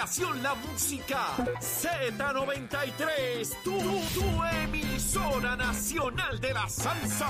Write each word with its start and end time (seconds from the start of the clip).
aplicación 0.00 0.42
La 0.42 0.54
Música 0.54 1.36
Z93, 1.60 3.62
tu, 3.62 3.78
tu 3.78 4.44
emisora 4.64 5.56
nacional 5.56 6.40
de 6.40 6.54
la 6.54 6.66
salsa. 6.68 7.28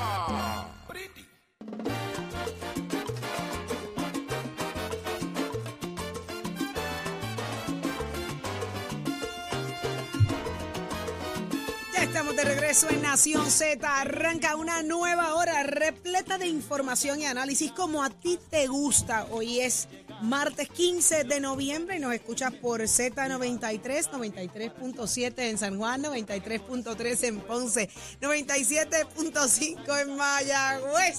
Ya 11.92 12.02
estamos 12.04 12.36
de 12.36 12.44
regreso 12.44 12.88
en 12.90 13.02
Nación 13.02 13.50
Z. 13.50 14.00
Arranca 14.00 14.54
una 14.54 14.84
nueva 14.84 15.34
hora 15.34 15.64
repleta 15.64 16.38
de 16.38 16.46
información 16.46 17.20
y 17.20 17.26
análisis 17.26 17.72
como 17.72 18.04
a 18.04 18.10
ti 18.10 18.38
te 18.48 18.68
gusta. 18.68 19.26
Hoy 19.32 19.58
es 19.58 19.88
martes 20.22 20.68
15 20.68 21.24
de 21.24 21.40
noviembre 21.40 21.96
y 21.96 22.00
nos 22.00 22.14
escuchas 22.14 22.52
por 22.52 22.80
Z93, 22.80 24.10
93.7 24.10 25.38
en 25.38 25.58
San 25.58 25.78
Juan, 25.78 26.02
93.3 26.02 27.24
en 27.24 27.40
Ponce, 27.40 27.88
97.5 28.20 30.00
en 30.02 30.16
Mayagüez. 30.16 31.18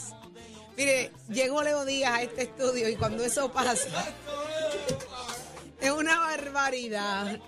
Mire, 0.78 1.12
llegó 1.30 1.64
Leo 1.64 1.86
Díaz 1.86 2.14
a 2.14 2.22
este 2.24 2.44
estudio 2.44 2.90
y 2.90 2.96
cuando 2.96 3.24
eso 3.24 3.52
pasa, 3.52 3.74
es 5.80 5.92
una 5.92 6.20
barbaridad. 6.20 7.40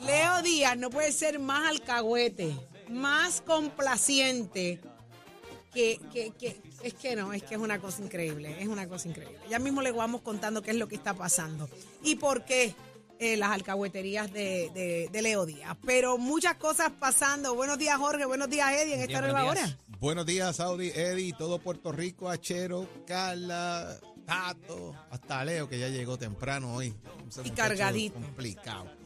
Leo 0.00 0.42
Díaz 0.42 0.76
no 0.76 0.90
puede 0.90 1.12
ser 1.12 1.38
más 1.38 1.70
alcahuete, 1.70 2.54
más 2.88 3.40
complaciente. 3.40 4.80
Que, 5.74 6.00
que, 6.12 6.30
que, 6.38 6.56
es 6.82 6.94
que 6.94 7.16
no, 7.16 7.32
es 7.32 7.42
que 7.42 7.56
es 7.56 7.60
una 7.60 7.80
cosa 7.80 8.00
increíble, 8.02 8.56
es 8.60 8.68
una 8.68 8.88
cosa 8.88 9.08
increíble. 9.08 9.38
Ya 9.50 9.58
mismo 9.58 9.82
le 9.82 9.90
vamos 9.90 10.20
contando 10.20 10.62
qué 10.62 10.70
es 10.70 10.76
lo 10.76 10.86
que 10.86 10.94
está 10.94 11.14
pasando 11.14 11.68
y 12.02 12.14
por 12.14 12.44
qué 12.44 12.74
eh, 13.18 13.36
las 13.36 13.50
alcahueterías 13.50 14.32
de, 14.32 14.70
de, 14.72 15.08
de 15.10 15.22
Leo 15.22 15.46
Díaz. 15.46 15.76
Pero 15.84 16.16
muchas 16.16 16.54
cosas 16.56 16.92
pasando. 16.98 17.54
Buenos 17.54 17.78
días, 17.78 17.98
Jorge. 17.98 18.24
Buenos 18.24 18.48
días, 18.48 18.72
Eddie, 18.72 18.94
en 18.94 19.00
esta 19.00 19.20
nueva 19.20 19.44
hora. 19.44 19.78
Buenos 19.98 20.26
días, 20.26 20.56
Saudi, 20.56 20.90
Eddie, 20.94 21.32
todo 21.32 21.58
Puerto 21.58 21.90
Rico, 21.90 22.28
Achero, 22.28 22.88
Carla, 23.06 23.98
Tato, 24.26 24.94
hasta 25.10 25.44
Leo, 25.44 25.68
que 25.68 25.78
ya 25.78 25.88
llegó 25.88 26.18
temprano 26.18 26.74
hoy. 26.74 26.94
Y 27.42 27.50
cargadito. 27.50 28.14
Complicado. 28.14 29.03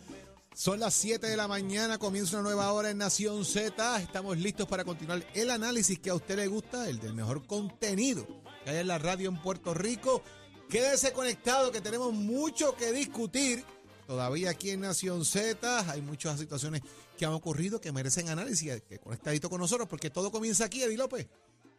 Son 0.59 0.81
las 0.81 0.95
7 0.95 1.25
de 1.25 1.37
la 1.37 1.47
mañana, 1.47 1.99
comienza 1.99 2.37
una 2.37 2.49
nueva 2.49 2.73
hora 2.73 2.91
en 2.91 2.99
Nación 2.99 3.45
Z. 3.45 4.03
Estamos 4.03 4.37
listos 4.39 4.67
para 4.67 4.85
continuar 4.85 5.25
el 5.33 5.51
análisis 5.51 6.01
que 6.01 6.11
a 6.11 6.17
usted 6.17 6.35
le 6.35 6.49
gusta, 6.49 6.89
el 6.89 6.99
del 6.99 7.15
mejor 7.15 7.47
contenido 7.47 8.27
que 8.65 8.71
hay 8.71 8.79
en 8.79 8.89
la 8.89 8.99
radio 8.99 9.29
en 9.29 9.41
Puerto 9.41 9.73
Rico. 9.73 10.21
Quédese 10.69 11.13
conectado 11.13 11.71
que 11.71 11.81
tenemos 11.81 12.13
mucho 12.13 12.75
que 12.75 12.91
discutir. 12.91 13.65
Todavía 14.09 14.51
aquí 14.51 14.71
en 14.71 14.81
Nación 14.81 15.25
Z 15.25 15.89
hay 15.89 16.03
muchas 16.03 16.41
situaciones 16.41 16.83
que 17.17 17.25
han 17.25 17.35
ocurrido 17.35 17.81
que 17.81 17.93
merecen 17.93 18.29
análisis. 18.29 18.83
Que 18.83 18.99
conectadito 18.99 19.49
con 19.49 19.61
nosotros 19.61 19.89
porque 19.89 20.11
todo 20.11 20.33
comienza 20.33 20.65
aquí, 20.65 20.83
Eddie 20.83 20.99
López. 20.99 21.29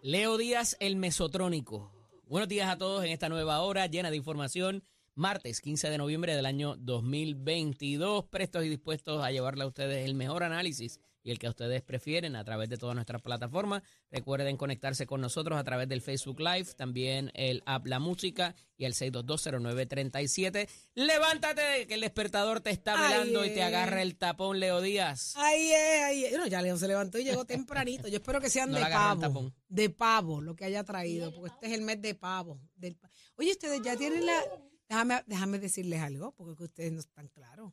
Leo 0.01 0.38
Díaz, 0.38 0.78
el 0.79 0.95
mesotrónico. 0.95 1.91
Buenos 2.29 2.47
días 2.47 2.69
a 2.69 2.78
todos 2.78 3.03
en 3.03 3.12
esta 3.12 3.28
nueva 3.28 3.59
hora 3.59 3.88
llena 3.88 4.09
de 4.09 4.16
información. 4.16 4.85
Martes 5.19 5.59
15 5.59 5.90
de 5.90 5.97
noviembre 5.97 6.34
del 6.34 6.46
año 6.46 6.78
2022, 6.78 8.24
prestos 8.28 8.63
y 8.63 8.69
dispuestos 8.69 9.22
a 9.22 9.31
llevarle 9.31 9.66
a 9.66 9.68
ustedes 9.68 10.06
el 10.06 10.16
mejor 10.16 10.44
análisis 10.44 11.02
y 11.24 11.31
el 11.31 11.40
que 11.40 11.50
ustedes 11.50 11.81
prefieren 11.81 12.38
a 12.38 12.46
través 12.46 12.69
de 12.69 12.78
todas 12.78 12.96
nuestras 12.96 13.22
plataformas. 13.22 13.84
Recuerden 14.09 14.56
conectarse 14.56 15.06
con 15.06 15.19
nosotros 15.19 15.59
a 15.59 15.63
través 15.66 15.90
del 15.90 16.02
Facebook 16.02 16.40
Live, 16.40 16.68
también 16.78 17.34
el 17.34 17.63
app 17.66 17.85
La 17.88 18.00
Música 18.00 18.56
y 18.78 18.85
el 18.85 18.94
6220937. 18.94 20.69
Levántate 20.96 21.86
que 21.86 21.96
el 21.96 22.01
despertador 22.01 22.62
te 22.62 22.69
está 22.69 22.94
Ay, 22.96 23.12
velando 23.12 23.44
y 23.44 23.50
te 23.50 23.59
eh. 23.59 23.63
agarra 23.63 24.01
el 24.01 24.16
tapón, 24.16 24.62
Leo 24.62 24.80
Díaz. 24.80 25.34
Ahí 25.36 25.69
es, 25.69 26.03
ahí 26.06 26.25
es. 26.28 26.38
No, 26.38 26.47
ya 26.47 26.62
León 26.62 26.80
se 26.80 26.88
levantó 26.88 27.19
y 27.19 27.25
llegó 27.25 27.44
tempranito. 27.44 28.07
Yo 28.07 28.19
espero 28.19 28.40
que 28.40 28.50
sean 28.50 28.72
No 28.72 28.78
de 28.78 28.86
pavo. 28.86 29.51
De 29.68 29.90
pavo, 29.90 30.40
lo 30.40 30.56
que 30.56 30.63
haya 30.63 30.86
traído, 30.86 31.34
porque 31.34 31.53
este 31.56 31.68
es 31.68 31.74
el 31.74 31.81
mes 31.81 32.01
de 32.01 32.16
pavo. 32.16 32.62
Del 32.78 32.97
Oye, 33.36 33.51
ustedes 33.51 33.81
ya 33.84 33.97
tienen 33.97 34.25
la... 34.25 34.41
Déjame, 34.89 35.23
déjame 35.27 35.59
decirles 35.59 36.01
algo, 36.01 36.31
porque 36.31 36.55
que 36.55 36.63
ustedes 36.63 36.91
no 36.91 37.00
están 37.00 37.27
claros. 37.27 37.72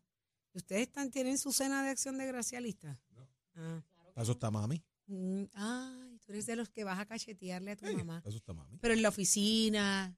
¿Ustedes 0.53 0.82
están, 0.82 1.10
tienen 1.10 1.38
su 1.38 1.53
cena 1.53 1.82
de 1.82 1.91
acción 1.91 2.19
de 2.19 2.27
gracia 2.27 2.60
lista? 2.60 3.00
Ah. 3.54 3.82
Para 4.12 4.22
eso 4.22 4.32
está 4.32 4.50
mami. 4.50 4.84
Mm, 5.06 5.44
ay, 5.54 6.19
tú 6.19 6.32
eres 6.32 6.47
de 6.47 6.56
los 6.56 6.69
que 6.69 6.84
vas 6.84 6.99
a 6.99 7.06
cachetearle 7.06 7.72
a 7.72 7.77
tu 7.77 7.87
mamá. 7.87 8.21
Para 8.21 8.28
eso 8.28 8.38
está 8.38 8.53
mami. 8.53 8.77
Pero 8.78 8.94
en 8.94 9.03
la 9.03 9.09
oficina, 9.09 10.16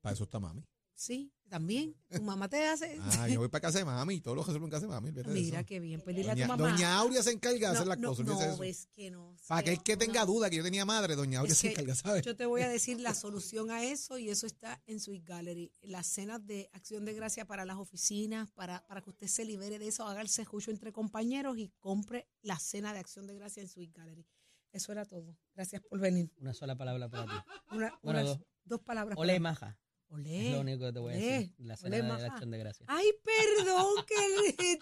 Para 0.00 0.14
eso 0.14 0.24
está 0.24 0.40
mami. 0.40 0.64
Sí, 1.00 1.32
también. 1.48 1.96
Tu 2.10 2.22
mamá 2.22 2.48
te 2.48 2.64
hace... 2.66 2.98
Ah, 3.00 3.26
yo 3.28 3.40
voy 3.40 3.48
para 3.48 3.62
casa 3.62 3.78
de 3.78 3.84
mami 3.86 4.14
y 4.16 4.20
todos 4.20 4.36
los 4.36 4.46
resuelven 4.46 4.66
en 4.66 4.70
casa 4.70 4.86
de 4.86 4.92
mami. 4.92 5.10
Mira 5.32 5.60
eso. 5.60 5.66
qué 5.66 5.80
bien, 5.80 6.00
pues 6.02 6.14
dile 6.14 6.28
Doña, 6.28 6.44
a 6.44 6.46
tu 6.46 6.52
mamá. 6.62 6.70
doña 6.72 6.96
Aurea 6.98 7.22
se 7.22 7.32
encarga 7.32 7.58
de 7.58 7.66
No, 7.66 7.72
hacer 7.72 7.86
las 7.88 7.98
no, 7.98 8.08
cosas. 8.10 8.26
No, 8.26 8.40
eso. 8.40 8.62
es 8.62 8.86
que 8.88 9.10
no. 9.10 9.34
Para 9.48 9.60
aquel 9.62 9.82
que 9.82 9.96
tenga 9.96 10.20
No. 10.20 10.26
duda 10.26 10.50
que 10.50 10.56
yo 10.56 10.62
tenía 10.62 10.84
madre, 10.84 11.16
doña 11.16 11.38
Aurea 11.40 11.52
Es 11.52 11.58
se 11.58 11.70
encarga, 11.70 11.94
¿sabes? 11.94 12.22
Yo 12.24 12.36
te 12.36 12.44
voy 12.46 12.60
a 12.62 12.68
decir 12.68 13.00
la 13.00 13.14
solución 13.14 13.70
a 13.70 13.82
eso 13.82 14.18
y 14.18 14.28
eso 14.30 14.46
está 14.46 14.80
en 14.86 15.00
Sweet 15.00 15.24
Gallery. 15.24 15.72
Las 15.82 16.06
cenas 16.06 16.46
de 16.46 16.68
acción 16.72 17.04
de 17.06 17.14
gracia 17.14 17.46
para 17.46 17.64
las 17.64 17.78
oficinas, 17.78 18.50
para, 18.52 18.86
para 18.86 19.00
que 19.00 19.10
usted 19.10 19.26
se 19.26 19.44
libere 19.44 19.78
de 19.78 19.88
eso, 19.88 20.06
haga 20.06 20.20
el 20.20 20.28
sejucho 20.28 20.70
entre 20.70 20.92
compañeros 20.92 21.56
y 21.58 21.72
compre 21.80 22.28
la 22.42 22.58
cena 22.58 22.92
de 22.92 22.98
acción 23.00 23.26
de 23.26 23.34
gracia 23.34 23.62
en 23.62 23.68
Sweet 23.68 23.92
Gallery. 23.96 24.26
Eso 24.72 24.92
era 24.92 25.04
todo. 25.04 25.36
Gracias 25.56 25.82
por 25.82 25.98
venir. 25.98 26.30
Una 26.38 26.54
sola 26.54 26.76
palabra 26.76 27.08
para 27.08 27.24
ti. 27.24 27.32
Una, 27.72 27.98
Bueno, 28.04 28.22
dos. 28.24 28.38
dos 28.64 28.80
palabras. 28.82 29.18
Ole 29.18 29.32
para- 29.32 29.40
maja. 29.40 29.78
Olé. 30.10 30.48
Es 30.48 30.52
lo 30.54 30.60
único 30.60 30.86
que 30.86 30.92
te 30.92 30.98
voy 30.98 31.12
a 31.12 31.16
decir. 31.16 31.54
La 31.58 31.76
cena 31.76 31.96
olé, 31.96 32.02
de 32.06 32.18
la 32.22 32.26
acción 32.26 32.50
de 32.50 32.58
gracias. 32.58 32.88
Ay, 32.90 33.06
perdón, 33.24 34.04
que 34.06 34.78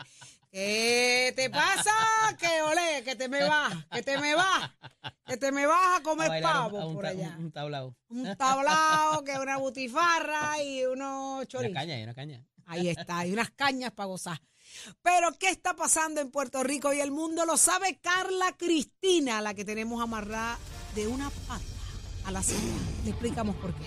¿Qué 0.50 1.32
te 1.36 1.50
pasa? 1.50 1.92
Que 2.38 2.62
olé, 2.62 3.04
que 3.04 3.14
te 3.16 3.28
me 3.28 3.44
vas, 3.44 3.74
que 3.92 4.02
te 4.02 4.16
me 4.18 4.34
vas, 4.34 4.70
que 5.26 5.36
te 5.36 5.52
me 5.52 5.66
vas 5.66 6.00
a 6.00 6.02
comer 6.02 6.42
pavo 6.42 6.80
a 6.80 6.86
un 6.86 6.94
por 6.94 7.02
ta- 7.04 7.10
allá. 7.10 7.34
Un, 7.38 7.44
un 7.44 7.52
tablao. 7.52 7.94
un 8.08 8.36
tablao, 8.36 9.22
que 9.24 9.32
una 9.38 9.58
butifarra 9.58 10.62
y 10.62 10.86
unos 10.86 11.36
Una 11.40 11.46
chorizos. 11.46 11.74
caña, 11.74 12.00
y 12.00 12.02
una 12.02 12.14
caña. 12.14 12.42
Ahí 12.64 12.88
está, 12.88 13.18
hay 13.18 13.32
unas 13.32 13.50
cañas 13.50 13.92
para 13.92 14.06
gozar. 14.06 14.40
Pero, 15.02 15.32
¿qué 15.38 15.50
está 15.50 15.74
pasando 15.74 16.20
en 16.22 16.30
Puerto 16.30 16.62
Rico 16.62 16.92
y 16.94 17.00
el 17.00 17.10
mundo? 17.10 17.44
Lo 17.44 17.56
sabe 17.58 17.98
Carla 18.00 18.54
Cristina, 18.56 19.42
la 19.42 19.52
que 19.52 19.64
tenemos 19.66 20.02
amarrada 20.02 20.58
de 20.94 21.06
una 21.08 21.28
pata 21.46 21.62
a 22.24 22.30
la 22.32 22.42
silla. 22.42 22.74
Le 23.04 23.10
explicamos 23.10 23.54
por 23.56 23.74
qué. 23.74 23.84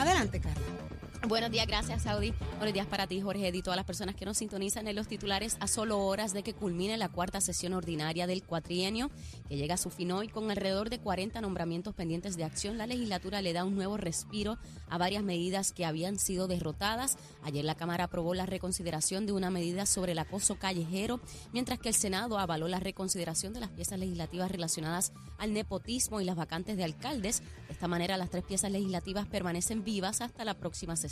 Adelante, 0.00 0.40
Carla. 0.40 0.89
Buenos 1.28 1.50
días, 1.50 1.66
gracias 1.66 2.04
Saudi. 2.04 2.32
Buenos 2.56 2.72
días 2.72 2.86
para 2.86 3.06
ti, 3.06 3.20
Jorge, 3.20 3.50
y 3.52 3.62
todas 3.62 3.76
las 3.76 3.84
personas 3.84 4.14
que 4.14 4.24
nos 4.24 4.38
sintonizan 4.38 4.88
en 4.88 4.96
los 4.96 5.06
titulares 5.06 5.58
a 5.60 5.66
solo 5.66 5.98
horas 5.98 6.32
de 6.32 6.42
que 6.42 6.54
culmine 6.54 6.96
la 6.96 7.10
cuarta 7.10 7.42
sesión 7.42 7.74
ordinaria 7.74 8.26
del 8.26 8.42
cuatrienio, 8.42 9.10
que 9.46 9.58
llega 9.58 9.74
a 9.74 9.78
su 9.78 9.90
fin 9.90 10.12
hoy 10.12 10.28
con 10.28 10.50
alrededor 10.50 10.88
de 10.88 10.98
40 10.98 11.42
nombramientos 11.42 11.94
pendientes 11.94 12.38
de 12.38 12.44
acción. 12.44 12.78
La 12.78 12.86
legislatura 12.86 13.42
le 13.42 13.52
da 13.52 13.64
un 13.64 13.74
nuevo 13.74 13.98
respiro 13.98 14.56
a 14.88 14.96
varias 14.96 15.22
medidas 15.22 15.72
que 15.72 15.84
habían 15.84 16.18
sido 16.18 16.48
derrotadas. 16.48 17.18
Ayer 17.42 17.66
la 17.66 17.74
Cámara 17.74 18.04
aprobó 18.04 18.34
la 18.34 18.46
reconsideración 18.46 19.26
de 19.26 19.32
una 19.32 19.50
medida 19.50 19.84
sobre 19.84 20.12
el 20.12 20.18
acoso 20.18 20.58
callejero, 20.58 21.20
mientras 21.52 21.78
que 21.78 21.90
el 21.90 21.94
Senado 21.94 22.38
avaló 22.38 22.66
la 22.66 22.80
reconsideración 22.80 23.52
de 23.52 23.60
las 23.60 23.70
piezas 23.70 23.98
legislativas 23.98 24.50
relacionadas 24.50 25.12
al 25.36 25.52
nepotismo 25.52 26.22
y 26.22 26.24
las 26.24 26.36
vacantes 26.36 26.78
de 26.78 26.84
alcaldes. 26.84 27.42
De 27.68 27.74
esta 27.74 27.88
manera, 27.88 28.16
las 28.16 28.30
tres 28.30 28.42
piezas 28.42 28.72
legislativas 28.72 29.28
permanecen 29.28 29.84
vivas 29.84 30.22
hasta 30.22 30.46
la 30.46 30.54
próxima 30.54 30.96
sesión 30.96 31.09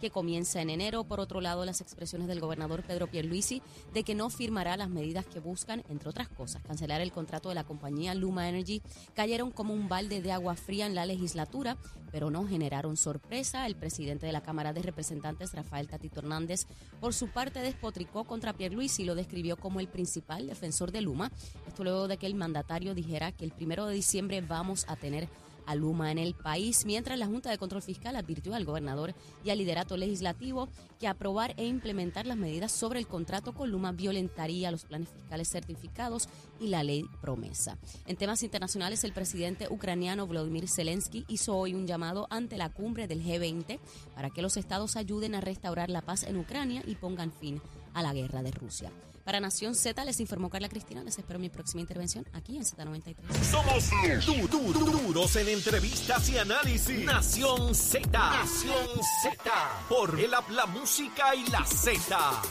que 0.00 0.10
comienza 0.10 0.60
en 0.60 0.70
enero. 0.70 1.04
Por 1.04 1.20
otro 1.20 1.40
lado, 1.40 1.64
las 1.64 1.80
expresiones 1.80 2.28
del 2.28 2.40
gobernador 2.40 2.82
Pedro 2.82 3.06
Pierluisi 3.06 3.62
de 3.94 4.02
que 4.02 4.14
no 4.14 4.30
firmará 4.30 4.76
las 4.76 4.90
medidas 4.90 5.26
que 5.26 5.40
buscan, 5.40 5.84
entre 5.88 6.08
otras 6.08 6.28
cosas, 6.28 6.62
cancelar 6.62 7.00
el 7.00 7.12
contrato 7.12 7.48
de 7.48 7.54
la 7.54 7.64
compañía 7.64 8.14
Luma 8.14 8.48
Energy, 8.48 8.82
cayeron 9.14 9.50
como 9.50 9.74
un 9.74 9.88
balde 9.88 10.20
de 10.20 10.32
agua 10.32 10.56
fría 10.56 10.86
en 10.86 10.94
la 10.94 11.06
legislatura, 11.06 11.76
pero 12.10 12.30
no 12.30 12.46
generaron 12.46 12.96
sorpresa. 12.96 13.66
El 13.66 13.76
presidente 13.76 14.26
de 14.26 14.32
la 14.32 14.42
Cámara 14.42 14.72
de 14.72 14.82
Representantes, 14.82 15.54
Rafael 15.54 15.88
Tatito 15.88 16.20
Hernández, 16.20 16.66
por 17.00 17.14
su 17.14 17.28
parte 17.28 17.60
despotricó 17.60 18.24
contra 18.24 18.52
Pierluisi 18.52 19.02
y 19.02 19.06
lo 19.06 19.14
describió 19.14 19.56
como 19.56 19.80
el 19.80 19.88
principal 19.88 20.46
defensor 20.46 20.92
de 20.92 21.00
Luma. 21.00 21.30
Esto 21.66 21.84
luego 21.84 22.08
de 22.08 22.16
que 22.16 22.26
el 22.26 22.34
mandatario 22.34 22.94
dijera 22.94 23.32
que 23.32 23.44
el 23.44 23.52
primero 23.52 23.86
de 23.86 23.94
diciembre 23.94 24.40
vamos 24.40 24.84
a 24.88 24.96
tener 24.96 25.28
a 25.66 25.74
Luma 25.74 26.10
en 26.10 26.18
el 26.18 26.34
país, 26.34 26.84
mientras 26.84 27.18
la 27.18 27.26
Junta 27.26 27.50
de 27.50 27.58
Control 27.58 27.82
Fiscal 27.82 28.16
advirtió 28.16 28.54
al 28.54 28.64
gobernador 28.64 29.14
y 29.44 29.50
al 29.50 29.58
liderato 29.58 29.96
legislativo 29.96 30.68
que 30.98 31.08
aprobar 31.08 31.54
e 31.56 31.66
implementar 31.66 32.26
las 32.26 32.36
medidas 32.36 32.72
sobre 32.72 32.98
el 32.98 33.06
contrato 33.06 33.52
con 33.54 33.70
Luma 33.70 33.92
violentaría 33.92 34.70
los 34.70 34.84
planes 34.84 35.08
fiscales 35.10 35.48
certificados 35.50 36.28
y 36.60 36.68
la 36.68 36.82
ley 36.82 37.04
promesa. 37.20 37.78
En 38.06 38.16
temas 38.16 38.42
internacionales, 38.42 39.04
el 39.04 39.12
presidente 39.12 39.68
ucraniano 39.70 40.26
Volodymyr 40.26 40.68
Zelensky 40.68 41.24
hizo 41.28 41.56
hoy 41.56 41.74
un 41.74 41.86
llamado 41.86 42.26
ante 42.30 42.56
la 42.56 42.68
cumbre 42.68 43.08
del 43.08 43.22
G20 43.22 43.78
para 44.14 44.30
que 44.30 44.42
los 44.42 44.56
estados 44.56 44.96
ayuden 44.96 45.34
a 45.34 45.40
restaurar 45.40 45.90
la 45.90 46.02
paz 46.02 46.22
en 46.22 46.36
Ucrania 46.36 46.82
y 46.86 46.94
pongan 46.94 47.32
fin 47.32 47.60
a 47.60 47.81
la 48.00 48.14
guerra 48.14 48.42
de 48.42 48.52
Rusia. 48.52 48.90
Para 49.24 49.38
Nación 49.38 49.74
Z 49.76 50.04
les 50.04 50.18
informó 50.18 50.50
Carla 50.50 50.68
Cristina. 50.68 51.02
Les 51.04 51.16
espero 51.18 51.38
mi 51.38 51.48
próxima 51.48 51.80
intervención 51.80 52.26
aquí 52.32 52.56
en 52.56 52.64
Z93. 52.64 53.14
Somos 53.50 53.90
du- 54.26 54.48
du- 54.48 54.72
du- 54.72 54.90
duros 54.90 55.36
en 55.36 55.48
entrevistas 55.48 56.28
y 56.30 56.38
análisis. 56.38 57.04
Nación 57.04 57.74
Z. 57.74 58.08
Nación 58.10 58.88
Z. 59.22 59.40
Por 59.88 60.18
el 60.18 60.32
app, 60.34 60.48
la 60.50 60.66
música 60.66 61.34
y 61.36 61.46
la 61.50 61.64
Z. 61.64 62.42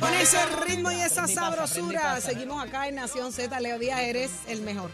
Con 0.00 0.14
ese 0.14 0.46
ritmo 0.66 0.90
y 0.92 1.00
esa 1.00 1.26
sabrosura, 1.26 2.20
seguimos 2.20 2.62
acá 2.62 2.88
en 2.88 2.96
Nación 2.96 3.32
Z. 3.32 3.58
Leo 3.60 3.78
Díaz, 3.78 4.00
eres 4.00 4.30
el 4.48 4.62
mejor. 4.62 4.90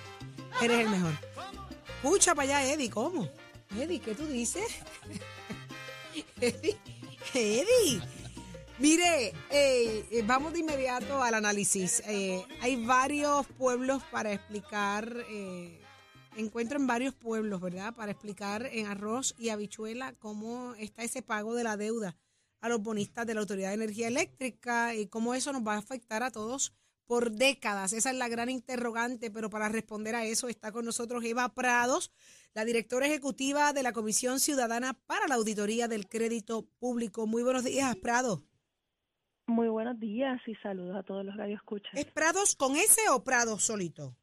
Eres 0.60 0.80
el 0.80 0.88
mejor. 0.88 1.12
Escucha 2.02 2.34
para 2.34 2.58
allá, 2.58 2.72
Eddie, 2.72 2.90
¿cómo? 2.90 3.28
Eddie, 3.76 4.00
¿qué 4.00 4.14
tú 4.14 4.26
dices? 4.26 4.66
Eddie, 6.40 6.76
Eddie. 7.34 8.02
Mire, 8.78 9.28
eh, 9.50 10.06
eh, 10.10 10.22
vamos 10.26 10.52
de 10.52 10.60
inmediato 10.60 11.22
al 11.22 11.34
análisis. 11.34 12.02
Eh, 12.06 12.44
hay 12.60 12.84
varios 12.84 13.46
pueblos 13.46 14.02
para 14.10 14.32
explicar, 14.32 15.24
eh, 15.30 15.80
encuentro 16.36 16.78
en 16.78 16.86
varios 16.86 17.14
pueblos, 17.14 17.60
¿verdad? 17.60 17.94
Para 17.94 18.12
explicar 18.12 18.66
en 18.70 18.86
arroz 18.86 19.34
y 19.38 19.48
habichuela 19.48 20.12
cómo 20.18 20.74
está 20.74 21.04
ese 21.04 21.22
pago 21.22 21.54
de 21.54 21.64
la 21.64 21.78
deuda 21.78 22.16
a 22.60 22.68
los 22.68 22.82
bonistas 22.82 23.26
de 23.26 23.32
la 23.34 23.40
Autoridad 23.40 23.68
de 23.68 23.76
Energía 23.76 24.08
Eléctrica 24.08 24.94
y 24.94 25.06
cómo 25.06 25.34
eso 25.34 25.52
nos 25.52 25.66
va 25.66 25.74
a 25.74 25.78
afectar 25.78 26.22
a 26.22 26.30
todos 26.30 26.74
por 27.06 27.32
décadas. 27.32 27.92
Esa 27.92 28.10
es 28.10 28.16
la 28.16 28.28
gran 28.28 28.48
interrogante, 28.50 29.30
pero 29.30 29.50
para 29.50 29.68
responder 29.68 30.14
a 30.14 30.24
eso 30.24 30.48
está 30.48 30.72
con 30.72 30.84
nosotros 30.84 31.24
Eva 31.24 31.54
Prados, 31.54 32.12
la 32.54 32.64
directora 32.64 33.06
ejecutiva 33.06 33.72
de 33.72 33.82
la 33.82 33.92
Comisión 33.92 34.40
Ciudadana 34.40 34.94
para 35.06 35.28
la 35.28 35.36
Auditoría 35.36 35.88
del 35.88 36.08
Crédito 36.08 36.66
Público. 36.78 37.26
Muy 37.26 37.42
buenos 37.42 37.64
días, 37.64 37.94
Prados. 37.96 38.42
Muy 39.46 39.68
buenos 39.68 39.98
días 40.00 40.40
y 40.46 40.54
saludos 40.56 40.96
a 40.96 41.02
todos 41.04 41.24
los 41.24 41.36
radioescuchas. 41.36 41.92
¿Es 41.94 42.06
Prados 42.06 42.56
con 42.56 42.76
S 42.76 43.00
o 43.10 43.22
Prados 43.22 43.62
solito? 43.62 44.16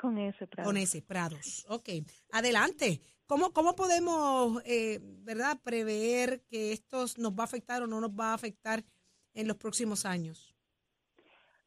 Con 0.00 0.18
ese, 0.18 0.46
Prado. 0.46 0.66
Con 0.66 0.76
S, 0.76 1.02
Prados. 1.02 1.66
Ok, 1.68 1.88
adelante. 2.32 3.00
¿Cómo, 3.26 3.52
cómo 3.52 3.74
podemos, 3.74 4.62
eh, 4.64 5.00
verdad, 5.02 5.60
prever 5.62 6.42
que 6.48 6.72
esto 6.72 7.04
nos 7.16 7.32
va 7.32 7.42
a 7.42 7.44
afectar 7.44 7.82
o 7.82 7.86
no 7.86 8.00
nos 8.00 8.10
va 8.10 8.30
a 8.30 8.34
afectar 8.34 8.84
en 9.34 9.48
los 9.48 9.56
próximos 9.56 10.04
años? 10.04 10.54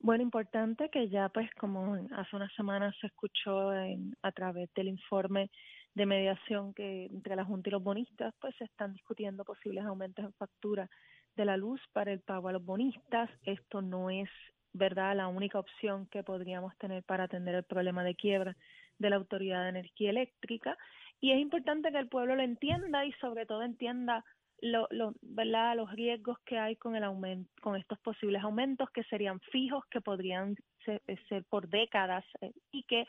Bueno, 0.04 0.24
importante 0.24 0.90
que 0.90 1.10
ya, 1.10 1.30
pues, 1.30 1.48
como 1.60 1.94
hace 2.16 2.36
unas 2.36 2.52
semanas 2.56 2.96
se 3.00 3.06
escuchó 3.08 3.72
en- 3.76 4.16
a 4.24 4.32
través 4.32 4.74
del 4.74 4.88
informe 4.88 5.52
de 5.94 6.08
mediación 6.08 6.74
que 6.74 7.06
entre 7.06 7.36
la 7.36 7.46
Junta 7.46 7.70
y 7.70 7.72
los 7.74 7.84
bonistas, 7.84 8.34
pues 8.42 8.56
se 8.56 8.64
están 8.64 8.94
discutiendo 8.94 9.44
posibles 9.46 9.86
aumentos 9.86 10.26
en 10.26 10.34
factura 10.34 10.90
de 11.36 11.46
la 11.46 11.56
luz 11.56 11.80
para 11.94 12.12
el 12.12 12.22
pago 12.22 12.48
a 12.48 12.52
los 12.54 12.66
bonistas. 12.66 13.30
Esto 13.44 13.84
no 13.84 14.10
es, 14.10 14.30
¿verdad?, 14.74 15.16
la 15.16 15.28
única 15.28 15.60
opción 15.60 16.08
que 16.08 16.24
podríamos 16.24 16.76
tener 16.80 17.04
para 17.04 17.26
atender 17.26 17.54
el 17.54 17.64
problema 17.64 18.04
de 18.04 18.16
quiebra 18.16 18.58
de 18.98 19.10
la 19.10 19.18
Autoridad 19.18 19.64
de 19.64 19.70
Energía 19.70 20.10
Eléctrica. 20.10 20.78
Y 21.20 21.32
es 21.32 21.40
importante 21.40 21.92
que 21.92 22.00
el 22.00 22.10
pueblo 22.10 22.36
lo 22.36 22.42
entienda 22.42 23.06
y 23.06 23.12
sobre 23.14 23.46
todo 23.46 23.62
entienda 23.62 24.26
lo, 24.62 24.88
lo- 24.92 25.14
¿verdad? 25.22 25.76
los 25.76 25.92
riesgos 25.92 26.38
que 26.46 26.58
hay 26.58 26.76
con 26.76 26.96
el 26.96 27.04
aumento, 27.04 27.50
con 27.62 27.76
estos 27.76 28.00
posibles 28.00 28.42
aumentos 28.44 28.90
que 28.92 29.04
serían 29.06 29.40
fijos, 29.52 29.84
que 29.90 30.02
podrían 30.02 30.56
ser, 30.86 31.02
ser 31.28 31.44
por 31.46 31.68
décadas 31.68 32.24
eh, 32.42 32.52
y 32.72 32.84
que 32.84 33.06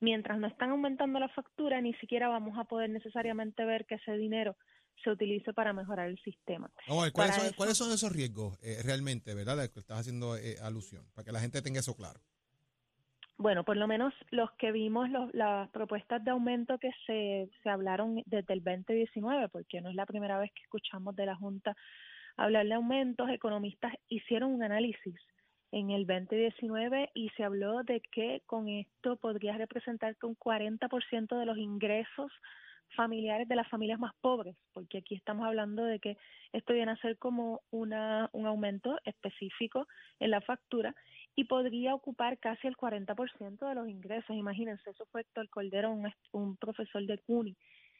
mientras 0.00 0.38
no 0.38 0.46
están 0.46 0.70
aumentando 0.70 1.18
la 1.18 1.28
factura 1.28 1.80
ni 1.80 1.94
siquiera 1.94 2.28
vamos 2.28 2.56
a 2.58 2.64
poder 2.64 2.90
necesariamente 2.90 3.64
ver 3.64 3.84
que 3.86 3.96
ese 3.96 4.12
dinero 4.16 4.56
se 5.02 5.10
utilice 5.10 5.52
para 5.52 5.72
mejorar 5.72 6.08
el 6.08 6.18
sistema. 6.22 6.70
Ver, 6.86 7.12
¿cuáles, 7.12 7.34
son, 7.36 7.44
eso- 7.46 7.56
cuáles 7.56 7.76
son 7.76 7.92
esos 7.92 8.12
riesgos 8.12 8.58
eh, 8.62 8.80
realmente, 8.84 9.34
verdad? 9.34 9.56
De 9.56 9.70
que 9.70 9.80
estás 9.80 9.98
haciendo 10.00 10.36
eh, 10.36 10.56
alusión, 10.62 11.04
para 11.14 11.24
que 11.24 11.32
la 11.32 11.40
gente 11.40 11.62
tenga 11.62 11.80
eso 11.80 11.94
claro. 11.94 12.20
Bueno, 13.38 13.64
por 13.64 13.76
lo 13.76 13.86
menos 13.86 14.12
los 14.30 14.50
que 14.52 14.72
vimos 14.72 15.08
los, 15.10 15.32
las 15.32 15.70
propuestas 15.70 16.24
de 16.24 16.32
aumento 16.32 16.76
que 16.78 16.90
se, 17.06 17.48
se 17.62 17.70
hablaron 17.70 18.20
desde 18.26 18.52
el 18.52 18.64
2019, 18.64 19.48
porque 19.48 19.80
no 19.80 19.90
es 19.90 19.94
la 19.94 20.06
primera 20.06 20.38
vez 20.38 20.50
que 20.52 20.62
escuchamos 20.62 21.14
de 21.14 21.26
la 21.26 21.36
Junta 21.36 21.76
hablar 22.36 22.66
de 22.66 22.74
aumentos, 22.74 23.28
economistas 23.30 23.92
hicieron 24.08 24.52
un 24.52 24.62
análisis 24.62 25.14
en 25.72 25.90
el 25.90 26.06
2019 26.06 27.10
y 27.14 27.28
se 27.30 27.44
habló 27.44 27.82
de 27.82 28.00
que 28.12 28.42
con 28.46 28.68
esto 28.68 29.16
podría 29.16 29.56
representar 29.58 30.16
que 30.16 30.26
un 30.26 30.36
40% 30.36 31.38
de 31.38 31.46
los 31.46 31.58
ingresos 31.58 32.32
familiares 32.96 33.46
de 33.48 33.56
las 33.56 33.68
familias 33.68 33.98
más 33.98 34.14
pobres, 34.20 34.56
porque 34.72 34.98
aquí 34.98 35.14
estamos 35.14 35.46
hablando 35.46 35.84
de 35.84 35.98
que 36.00 36.16
esto 36.52 36.72
viene 36.72 36.92
a 36.92 36.96
ser 36.96 37.18
como 37.18 37.60
una, 37.70 38.30
un 38.32 38.46
aumento 38.46 38.98
específico 39.04 39.86
en 40.20 40.30
la 40.30 40.40
factura 40.40 40.94
y 41.38 41.44
podría 41.44 41.94
ocupar 41.94 42.36
casi 42.38 42.66
el 42.66 42.76
40% 42.76 43.68
de 43.68 43.74
los 43.76 43.88
ingresos. 43.88 44.34
Imagínense, 44.34 44.90
eso 44.90 45.06
fue 45.12 45.20
Héctor 45.20 45.48
Cordero, 45.50 45.92
un, 45.92 46.12
un 46.32 46.56
profesor 46.56 47.06
de 47.06 47.16
CUNY. 47.18 47.56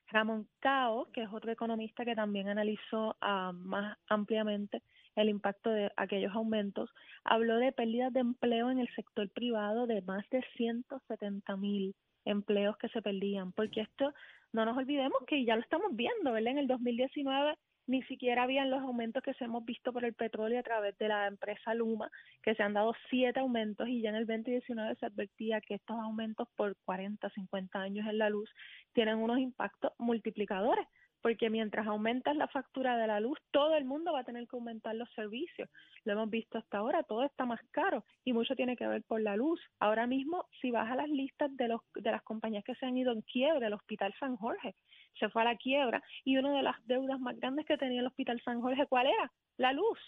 Ramón 0.08 0.48
Cao, 0.58 1.06
que 1.12 1.22
es 1.22 1.28
otro 1.32 1.52
economista 1.52 2.04
que 2.04 2.16
también 2.16 2.48
analizó 2.48 3.16
ah, 3.20 3.52
más 3.54 3.96
ampliamente 4.08 4.82
el 5.14 5.28
impacto 5.28 5.70
de 5.70 5.88
aquellos 5.96 6.34
aumentos, 6.34 6.90
habló 7.22 7.58
de 7.58 7.70
pérdidas 7.70 8.12
de 8.12 8.20
empleo 8.20 8.72
en 8.72 8.80
el 8.80 8.92
sector 8.96 9.30
privado 9.30 9.86
de 9.86 10.02
más 10.02 10.28
de 10.30 10.42
170 10.56 11.56
mil 11.58 11.94
empleos 12.24 12.76
que 12.78 12.88
se 12.88 13.02
perdían, 13.02 13.52
porque 13.52 13.82
esto 13.82 14.12
no 14.52 14.64
nos 14.64 14.76
olvidemos 14.76 15.22
que 15.28 15.44
ya 15.44 15.54
lo 15.54 15.62
estamos 15.62 15.94
viendo, 15.94 16.32
¿verdad? 16.32 16.54
En 16.54 16.58
el 16.58 16.66
2019 16.66 17.54
ni 17.88 18.02
siquiera 18.02 18.42
habían 18.44 18.70
los 18.70 18.82
aumentos 18.82 19.22
que 19.22 19.34
se 19.34 19.44
hemos 19.44 19.64
visto 19.64 19.92
por 19.92 20.04
el 20.04 20.12
petróleo 20.12 20.60
a 20.60 20.62
través 20.62 20.96
de 20.98 21.08
la 21.08 21.26
empresa 21.26 21.74
Luma, 21.74 22.10
que 22.42 22.54
se 22.54 22.62
han 22.62 22.74
dado 22.74 22.94
siete 23.08 23.40
aumentos 23.40 23.88
y 23.88 24.02
ya 24.02 24.10
en 24.10 24.16
el 24.16 24.26
2019 24.26 24.94
se 24.96 25.06
advertía 25.06 25.60
que 25.62 25.74
estos 25.74 25.96
aumentos 25.96 26.46
por 26.54 26.76
40, 26.84 27.30
50 27.30 27.80
años 27.80 28.06
en 28.06 28.18
la 28.18 28.28
luz 28.28 28.50
tienen 28.92 29.16
unos 29.16 29.38
impactos 29.38 29.92
multiplicadores, 29.98 30.86
porque 31.28 31.50
mientras 31.50 31.86
aumentas 31.86 32.34
la 32.36 32.48
factura 32.48 32.96
de 32.96 33.06
la 33.06 33.20
luz, 33.20 33.38
todo 33.50 33.76
el 33.76 33.84
mundo 33.84 34.14
va 34.14 34.20
a 34.20 34.24
tener 34.24 34.48
que 34.48 34.56
aumentar 34.56 34.94
los 34.94 35.10
servicios. 35.12 35.68
Lo 36.04 36.14
hemos 36.14 36.30
visto 36.30 36.56
hasta 36.56 36.78
ahora, 36.78 37.02
todo 37.02 37.22
está 37.22 37.44
más 37.44 37.60
caro 37.70 38.02
y 38.24 38.32
mucho 38.32 38.56
tiene 38.56 38.78
que 38.78 38.86
ver 38.86 39.02
por 39.02 39.20
la 39.20 39.36
luz. 39.36 39.60
Ahora 39.78 40.06
mismo, 40.06 40.46
si 40.62 40.70
vas 40.70 40.90
a 40.90 40.96
las 40.96 41.10
listas 41.10 41.54
de, 41.54 41.68
los, 41.68 41.82
de 41.96 42.10
las 42.10 42.22
compañías 42.22 42.64
que 42.64 42.74
se 42.76 42.86
han 42.86 42.96
ido 42.96 43.12
en 43.12 43.20
quiebra, 43.20 43.66
el 43.66 43.74
Hospital 43.74 44.14
San 44.18 44.38
Jorge 44.38 44.74
se 45.20 45.28
fue 45.28 45.42
a 45.42 45.44
la 45.44 45.56
quiebra 45.56 46.02
y 46.24 46.38
una 46.38 46.50
de 46.56 46.62
las 46.62 46.76
deudas 46.86 47.20
más 47.20 47.38
grandes 47.38 47.66
que 47.66 47.76
tenía 47.76 48.00
el 48.00 48.06
Hospital 48.06 48.40
San 48.42 48.62
Jorge, 48.62 48.86
¿cuál 48.86 49.08
era? 49.08 49.30
La 49.58 49.74
luz. 49.74 49.98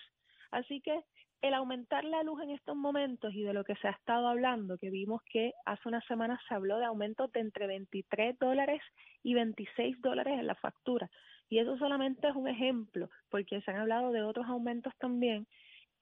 Así 0.52 0.80
que 0.80 1.04
el 1.42 1.54
aumentar 1.54 2.04
la 2.04 2.22
luz 2.22 2.42
en 2.42 2.50
estos 2.50 2.76
momentos 2.76 3.32
y 3.34 3.42
de 3.42 3.52
lo 3.52 3.64
que 3.64 3.74
se 3.76 3.88
ha 3.88 3.92
estado 3.92 4.28
hablando, 4.28 4.76
que 4.78 4.90
vimos 4.90 5.22
que 5.22 5.52
hace 5.64 5.88
unas 5.88 6.04
semanas 6.06 6.40
se 6.48 6.54
habló 6.54 6.78
de 6.78 6.84
aumentos 6.84 7.32
de 7.32 7.40
entre 7.40 7.66
23 7.66 8.38
dólares 8.38 8.82
y 9.22 9.34
26 9.34 10.00
dólares 10.00 10.38
en 10.38 10.46
la 10.46 10.54
factura. 10.54 11.10
Y 11.48 11.58
eso 11.58 11.76
solamente 11.78 12.28
es 12.28 12.36
un 12.36 12.48
ejemplo, 12.48 13.08
porque 13.30 13.60
se 13.62 13.70
han 13.70 13.78
hablado 13.78 14.12
de 14.12 14.22
otros 14.22 14.46
aumentos 14.46 14.92
también. 14.98 15.46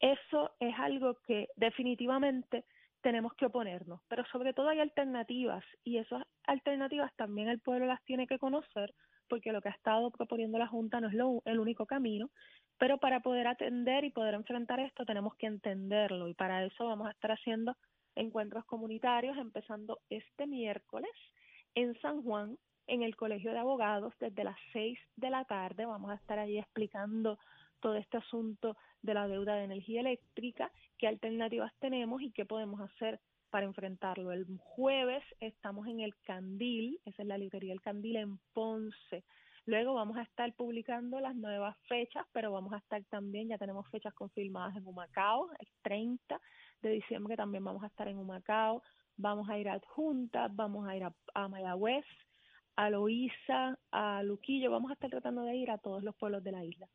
Eso 0.01 0.53
es 0.61 0.75
algo 0.79 1.17
que 1.27 1.49
definitivamente 1.57 2.65
tenemos 3.01 3.33
que 3.35 3.47
oponernos, 3.47 4.01
pero 4.09 4.25
sobre 4.27 4.53
todo 4.53 4.69
hay 4.69 4.81
alternativas 4.81 5.65
y 5.85 5.99
esas 5.99 6.25
alternativas 6.47 7.15
también 7.15 7.49
el 7.49 7.61
pueblo 7.61 7.87
las 7.87 8.03
tiene 8.05 8.27
que 8.27 8.39
conocer 8.39 8.93
porque 9.29 9.53
lo 9.53 9.61
que 9.61 9.69
ha 9.69 9.73
estado 9.73 10.11
proponiendo 10.11 10.59
la 10.59 10.67
Junta 10.67 11.01
no 11.01 11.09
es 11.09 11.15
lo, 11.15 11.43
el 11.45 11.61
único 11.61 11.87
camino, 11.87 12.31
pero 12.79 12.99
para 12.99 13.21
poder 13.21 13.47
atender 13.47 14.05
y 14.05 14.11
poder 14.11 14.35
enfrentar 14.35 14.81
esto 14.81 15.05
tenemos 15.05 15.35
que 15.37 15.47
entenderlo 15.47 16.29
y 16.29 16.35
para 16.35 16.65
eso 16.65 16.87
vamos 16.87 17.09
a 17.09 17.11
estar 17.11 17.33
haciendo 17.33 17.77
encuentros 18.15 18.65
comunitarios 18.65 19.37
empezando 19.37 20.01
este 20.11 20.47
miércoles 20.47 21.11
en 21.75 21.99
San 22.01 22.23
Juan 22.23 22.59
en 22.87 23.03
el 23.03 23.17
Colegio 23.17 23.53
de 23.53 23.59
Abogados 23.59 24.15
desde 24.19 24.45
las 24.45 24.57
6 24.73 24.99
de 25.17 25.31
la 25.31 25.45
tarde. 25.45 25.85
Vamos 25.85 26.11
a 26.11 26.15
estar 26.15 26.39
allí 26.39 26.59
explicando 26.59 27.39
todo 27.81 27.95
este 27.95 28.17
asunto 28.17 28.77
de 29.03 29.15
la 29.15 29.29
deuda 29.29 29.55
de 29.55 29.65
energía 29.65 30.01
eléctrica, 30.01 30.73
qué 30.97 31.07
alternativas 31.07 31.73
tenemos 31.79 32.23
y 32.23 32.33
qué 32.33 32.45
podemos 32.45 32.81
hacer 32.81 33.21
para 33.51 33.67
enfrentarlo. 33.67 34.33
El 34.33 34.47
jueves 34.59 35.23
estamos 35.41 35.87
en 35.87 36.01
el 36.01 36.15
Candil, 36.25 36.99
esa 37.05 37.23
es 37.23 37.29
la 37.29 37.39
librería 37.39 37.73
El 37.73 37.81
Candil 37.81 38.17
en 38.17 38.39
Ponce. 38.53 39.25
Luego 39.69 39.93
vamos 39.93 40.17
a 40.17 40.23
estar 40.23 40.51
publicando 40.55 41.21
las 41.21 41.37
nuevas 41.37 41.77
fechas, 41.89 42.25
pero 42.33 42.51
vamos 42.51 42.73
a 42.73 42.79
estar 42.79 43.05
también, 43.11 43.49
ya 43.49 43.59
tenemos 43.59 43.87
fechas 43.91 44.15
confirmadas 44.15 44.75
en 44.75 44.87
Humacao, 44.87 45.51
el 45.59 45.69
30 45.83 46.41
de 46.81 46.89
diciembre 46.89 47.37
también 47.37 47.63
vamos 47.63 47.83
a 47.83 47.89
estar 47.89 48.09
en 48.09 48.17
Humacao, 48.17 48.83
vamos 49.19 49.47
a 49.51 49.59
ir 49.59 49.69
a 49.69 49.75
Adjunta, 49.75 50.49
vamos 50.51 50.89
a 50.89 50.97
ir 50.97 51.05
a, 51.05 51.15
a 51.35 51.49
Mayagüez, 51.49 52.07
a 52.77 52.89
Loíza, 52.89 53.79
a 53.91 54.23
Luquillo, 54.23 54.71
vamos 54.71 54.91
a 54.91 54.95
estar 54.95 55.11
tratando 55.11 55.43
de 55.43 55.55
ir 55.57 55.71
a 55.71 55.77
todos 55.77 56.03
los 56.03 56.17
pueblos 56.17 56.43
de 56.43 56.53
la 56.53 56.65
isla. 56.65 56.89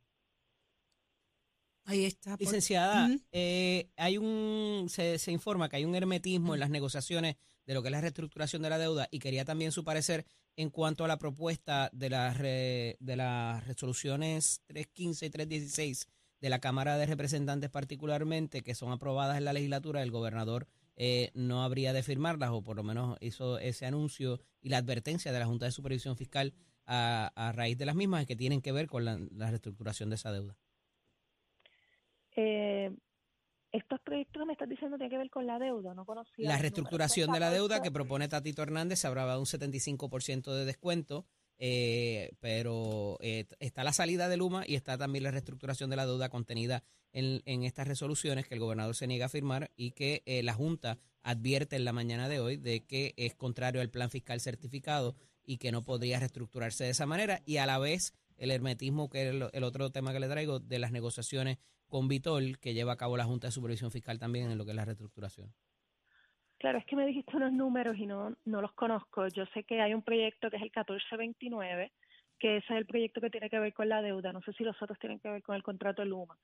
Ahí 1.85 2.05
está. 2.05 2.31
por- 2.31 2.39
Licenciada, 2.39 3.07
eh, 3.31 3.91
hay 3.97 4.17
un 4.17 4.85
se, 4.89 5.19
se 5.19 5.31
informa 5.31 5.69
que 5.69 5.75
hay 5.75 5.85
un 5.85 5.93
hermetismo 5.93 6.55
en 6.55 6.59
las 6.61 6.71
negociaciones 6.71 7.35
de 7.67 7.73
lo 7.75 7.83
que 7.83 7.89
es 7.89 7.91
la 7.91 8.01
reestructuración 8.01 8.63
de 8.63 8.69
la 8.71 8.79
deuda 8.79 9.07
y 9.11 9.19
quería 9.19 9.45
también 9.45 9.71
su 9.71 9.83
parecer 9.83 10.25
en 10.55 10.69
cuanto 10.69 11.03
a 11.03 11.07
la 11.07 11.17
propuesta 11.17 11.89
de 11.93 12.09
las 12.09 12.37
re- 12.37 12.97
de 12.99 13.15
las 13.15 13.65
resoluciones 13.65 14.61
315 14.67 15.25
y 15.25 15.29
316 15.29 16.07
de 16.41 16.49
la 16.49 16.59
Cámara 16.59 16.97
de 16.97 17.05
Representantes 17.05 17.69
particularmente 17.69 18.61
que 18.61 18.75
son 18.75 18.91
aprobadas 18.91 19.37
en 19.37 19.45
la 19.45 19.53
legislatura, 19.53 20.03
el 20.03 20.11
gobernador 20.11 20.67
eh, 20.95 21.31
no 21.33 21.63
habría 21.63 21.91
de 21.93 22.03
firmarlas 22.03 22.51
o 22.51 22.61
por 22.61 22.75
lo 22.75 22.83
menos 22.83 23.17
hizo 23.21 23.57
ese 23.59 23.85
anuncio 23.85 24.39
y 24.61 24.69
la 24.69 24.77
advertencia 24.77 25.31
de 25.31 25.39
la 25.39 25.45
Junta 25.47 25.65
de 25.65 25.71
Supervisión 25.71 26.15
Fiscal 26.17 26.53
a, 26.85 27.51
raíz 27.55 27.77
de 27.77 27.85
las 27.85 27.95
mismas 27.95 28.25
que 28.25 28.35
tienen 28.35 28.61
que 28.61 28.71
ver 28.73 28.87
con 28.87 29.05
la, 29.05 29.17
la 29.31 29.49
reestructuración 29.49 30.09
de 30.09 30.15
esa 30.15 30.31
deuda. 30.33 30.57
Eh, 32.35 32.91
estos 33.73 33.99
proyectos 34.01 34.39
que 34.39 34.45
me 34.45 34.53
estás 34.53 34.69
diciendo 34.69 34.97
tienen 34.97 35.09
que 35.09 35.17
ver 35.17 35.29
con 35.31 35.47
la 35.47 35.57
deuda, 35.57 35.95
no 35.95 36.05
conocía. 36.05 36.47
La 36.47 36.57
reestructuración 36.57 37.31
de 37.31 37.39
la 37.39 37.49
deuda 37.49 37.77
14, 37.77 37.83
que 37.83 37.91
propone 37.91 38.27
Tatito 38.27 38.61
Hernández 38.61 38.99
se 38.99 39.07
hablaba 39.07 39.33
de 39.33 39.39
un 39.39 39.45
75% 39.45 40.53
de 40.53 40.63
descuento, 40.63 41.25
eh, 41.57 42.33
pero 42.39 43.17
eh, 43.19 43.45
está 43.59 43.83
la 43.83 43.91
salida 43.91 44.29
de 44.29 44.37
Luma 44.37 44.63
y 44.67 44.75
está 44.75 44.97
también 44.97 45.23
la 45.23 45.31
reestructuración 45.31 45.89
de 45.89 45.95
la 45.95 46.05
deuda 46.05 46.29
contenida 46.29 46.83
en, 47.11 47.41
en 47.45 47.63
estas 47.63 47.87
resoluciones 47.87 48.47
que 48.47 48.53
el 48.53 48.59
gobernador 48.59 48.95
se 48.95 49.07
niega 49.07 49.25
a 49.25 49.29
firmar 49.29 49.71
y 49.75 49.91
que 49.91 50.21
eh, 50.27 50.43
la 50.43 50.53
Junta 50.53 50.99
advierte 51.23 51.75
en 51.75 51.85
la 51.85 51.93
mañana 51.93 52.29
de 52.29 52.39
hoy 52.39 52.57
de 52.57 52.85
que 52.85 53.15
es 53.17 53.33
contrario 53.33 53.81
al 53.81 53.89
plan 53.89 54.11
fiscal 54.11 54.39
certificado 54.39 55.15
y 55.43 55.57
que 55.57 55.71
no 55.71 55.81
podría 55.81 56.19
reestructurarse 56.19 56.83
de 56.83 56.91
esa 56.91 57.07
manera 57.07 57.41
y 57.43 57.57
a 57.57 57.65
la 57.65 57.79
vez 57.79 58.13
el 58.37 58.51
hermetismo, 58.51 59.09
que 59.09 59.23
es 59.23 59.29
el, 59.29 59.49
el 59.51 59.63
otro 59.63 59.91
tema 59.91 60.13
que 60.13 60.19
le 60.19 60.27
traigo, 60.27 60.59
de 60.59 60.79
las 60.79 60.91
negociaciones 60.91 61.57
con 61.93 62.07
Vitol 62.07 62.57
que 62.57 62.73
lleva 62.73 62.93
a 62.93 62.97
cabo 62.97 63.17
la 63.17 63.25
Junta 63.25 63.45
de 63.45 63.51
Supervisión 63.51 63.91
Fiscal 63.91 64.17
también 64.17 64.49
en 64.49 64.57
lo 64.57 64.65
que 64.65 64.71
es 64.71 64.75
la 64.75 64.83
reestructuración. 64.83 65.53
Claro, 66.57 66.79
es 66.79 66.85
que 66.87 66.95
me 66.95 67.05
dijiste 67.05 67.37
unos 67.37 67.53
números 67.53 67.95
y 67.99 68.07
no, 68.07 68.35
no 68.45 68.61
los 68.61 68.73
conozco. 68.73 69.27
Yo 69.27 69.45
sé 69.53 69.63
que 69.63 69.79
hay 69.79 69.93
un 69.93 70.01
proyecto 70.01 70.49
que 70.49 70.55
es 70.55 70.63
el 70.63 70.71
1429, 70.75 71.91
que 72.39 72.57
ese 72.57 72.73
es 72.73 72.79
el 72.79 72.87
proyecto 72.87 73.21
que 73.21 73.29
tiene 73.29 73.47
que 73.47 73.59
ver 73.59 73.73
con 73.73 73.89
la 73.89 74.01
deuda. 74.01 74.33
No 74.33 74.41
sé 74.41 74.53
si 74.53 74.63
los 74.63 74.81
otros 74.81 74.97
tienen 74.97 75.19
que 75.19 75.29
ver 75.29 75.43
con 75.43 75.55
el 75.55 75.61
contrato 75.61 76.01
de 76.01 76.07
Luma. 76.07 76.35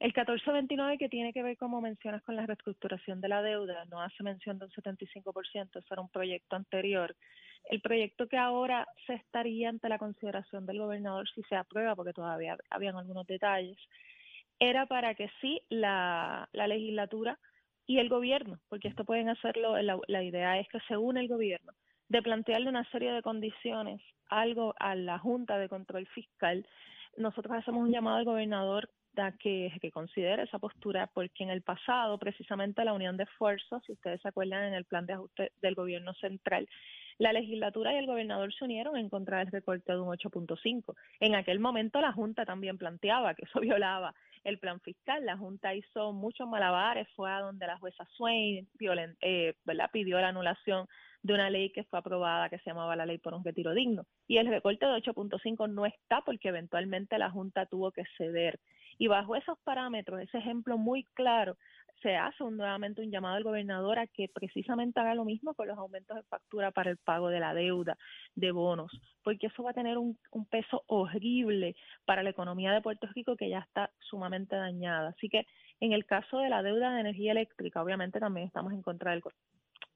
El 0.00 0.08
1429 0.08 0.96
que 0.96 1.10
tiene 1.10 1.34
que 1.34 1.42
ver, 1.42 1.58
como 1.58 1.82
mencionas, 1.82 2.22
con 2.22 2.36
la 2.36 2.46
reestructuración 2.46 3.20
de 3.20 3.28
la 3.28 3.42
deuda, 3.42 3.84
no 3.90 4.00
hace 4.00 4.22
mención 4.22 4.58
de 4.58 4.64
un 4.64 4.70
75%, 4.70 5.80
eso 5.80 5.86
era 5.90 6.00
un 6.00 6.08
proyecto 6.08 6.56
anterior. 6.56 7.14
El 7.68 7.82
proyecto 7.82 8.26
que 8.26 8.38
ahora 8.38 8.88
se 9.06 9.12
estaría 9.12 9.68
ante 9.68 9.90
la 9.90 9.98
consideración 9.98 10.64
del 10.64 10.78
gobernador 10.78 11.28
si 11.28 11.42
se 11.42 11.56
aprueba, 11.56 11.94
porque 11.94 12.14
todavía 12.14 12.56
habían 12.70 12.96
algunos 12.96 13.26
detalles, 13.26 13.76
era 14.58 14.86
para 14.86 15.14
que 15.14 15.30
sí 15.40 15.60
la, 15.68 16.48
la 16.52 16.66
legislatura 16.66 17.38
y 17.86 17.98
el 17.98 18.08
gobierno, 18.08 18.58
porque 18.68 18.88
esto 18.88 19.04
pueden 19.04 19.28
hacerlo, 19.28 19.80
la, 19.82 19.98
la 20.08 20.22
idea 20.22 20.58
es 20.58 20.68
que 20.68 20.80
se 20.88 20.96
une 20.96 21.20
el 21.20 21.28
gobierno, 21.28 21.72
de 22.08 22.22
plantearle 22.22 22.68
una 22.68 22.88
serie 22.90 23.12
de 23.12 23.22
condiciones, 23.22 24.00
algo 24.28 24.74
a 24.78 24.94
la 24.94 25.18
Junta 25.18 25.58
de 25.58 25.68
Control 25.68 26.06
Fiscal. 26.06 26.66
Nosotros 27.16 27.56
hacemos 27.56 27.82
un 27.82 27.92
llamado 27.92 28.16
al 28.16 28.24
gobernador 28.24 28.90
que, 29.38 29.72
que 29.80 29.90
considere 29.90 30.42
esa 30.42 30.58
postura, 30.58 31.08
porque 31.12 31.44
en 31.44 31.50
el 31.50 31.62
pasado, 31.62 32.18
precisamente 32.18 32.84
la 32.84 32.92
unión 32.92 33.16
de 33.16 33.24
esfuerzos, 33.24 33.82
si 33.84 33.92
ustedes 33.92 34.20
se 34.20 34.28
acuerdan 34.28 34.64
en 34.64 34.74
el 34.74 34.84
plan 34.84 35.06
de 35.06 35.12
ajuste 35.12 35.52
del 35.62 35.74
gobierno 35.74 36.14
central, 36.14 36.68
la 37.18 37.32
legislatura 37.32 37.92
y 37.92 37.98
el 37.98 38.06
gobernador 38.06 38.52
se 38.52 38.64
unieron 38.64 38.96
en 38.96 39.08
contra 39.08 39.38
del 39.38 39.52
recorte 39.52 39.92
de 39.92 40.00
un 40.00 40.08
8.5. 40.08 40.94
En 41.20 41.36
aquel 41.36 41.60
momento 41.60 42.00
la 42.00 42.12
Junta 42.12 42.44
también 42.44 42.76
planteaba 42.76 43.34
que 43.34 43.44
eso 43.44 43.60
violaba 43.60 44.14
el 44.44 44.58
plan 44.58 44.80
fiscal. 44.80 45.24
La 45.24 45.36
Junta 45.36 45.74
hizo 45.74 46.12
muchos 46.12 46.48
malabares, 46.48 47.08
fue 47.16 47.30
a 47.30 47.40
donde 47.40 47.66
la 47.66 47.78
jueza 47.78 48.06
Swain 48.16 48.68
violen, 48.74 49.16
eh, 49.20 49.54
pidió 49.92 50.20
la 50.20 50.28
anulación 50.28 50.86
de 51.22 51.34
una 51.34 51.50
ley 51.50 51.70
que 51.70 51.84
fue 51.84 51.98
aprobada 51.98 52.50
que 52.50 52.58
se 52.58 52.70
llamaba 52.70 52.96
la 52.96 53.06
ley 53.06 53.18
por 53.18 53.34
un 53.34 53.42
retiro 53.42 53.72
digno. 53.72 54.06
Y 54.28 54.36
el 54.36 54.46
recorte 54.46 54.84
de 54.84 54.92
8.5 54.92 55.68
no 55.70 55.86
está 55.86 56.20
porque 56.20 56.48
eventualmente 56.48 57.18
la 57.18 57.30
Junta 57.30 57.66
tuvo 57.66 57.90
que 57.92 58.04
ceder. 58.18 58.60
Y 58.98 59.08
bajo 59.08 59.34
esos 59.34 59.58
parámetros, 59.64 60.20
ese 60.20 60.38
ejemplo 60.38 60.78
muy 60.78 61.04
claro, 61.14 61.56
se 62.02 62.16
hace 62.16 62.42
un, 62.42 62.56
nuevamente 62.56 63.00
un 63.00 63.10
llamado 63.10 63.36
al 63.36 63.44
gobernador 63.44 63.98
a 63.98 64.06
que 64.06 64.28
precisamente 64.28 65.00
haga 65.00 65.14
lo 65.14 65.24
mismo 65.24 65.54
con 65.54 65.68
los 65.68 65.78
aumentos 65.78 66.16
de 66.16 66.22
factura 66.24 66.70
para 66.70 66.90
el 66.90 66.98
pago 66.98 67.28
de 67.28 67.40
la 67.40 67.54
deuda, 67.54 67.96
de 68.34 68.50
bonos, 68.50 68.92
porque 69.22 69.46
eso 69.46 69.62
va 69.62 69.70
a 69.70 69.74
tener 69.74 69.98
un, 69.98 70.18
un 70.30 70.46
peso 70.46 70.82
horrible 70.86 71.76
para 72.04 72.22
la 72.22 72.30
economía 72.30 72.72
de 72.72 72.82
Puerto 72.82 73.06
Rico 73.14 73.36
que 73.36 73.48
ya 73.48 73.60
está 73.60 73.90
sumamente 74.00 74.56
dañada. 74.56 75.10
Así 75.10 75.28
que 75.28 75.46
en 75.80 75.92
el 75.92 76.04
caso 76.04 76.38
de 76.38 76.48
la 76.48 76.62
deuda 76.62 76.92
de 76.94 77.00
energía 77.00 77.32
eléctrica, 77.32 77.82
obviamente 77.82 78.20
también 78.20 78.46
estamos 78.46 78.72
en 78.72 78.82
contra 78.82 79.12
del, 79.12 79.22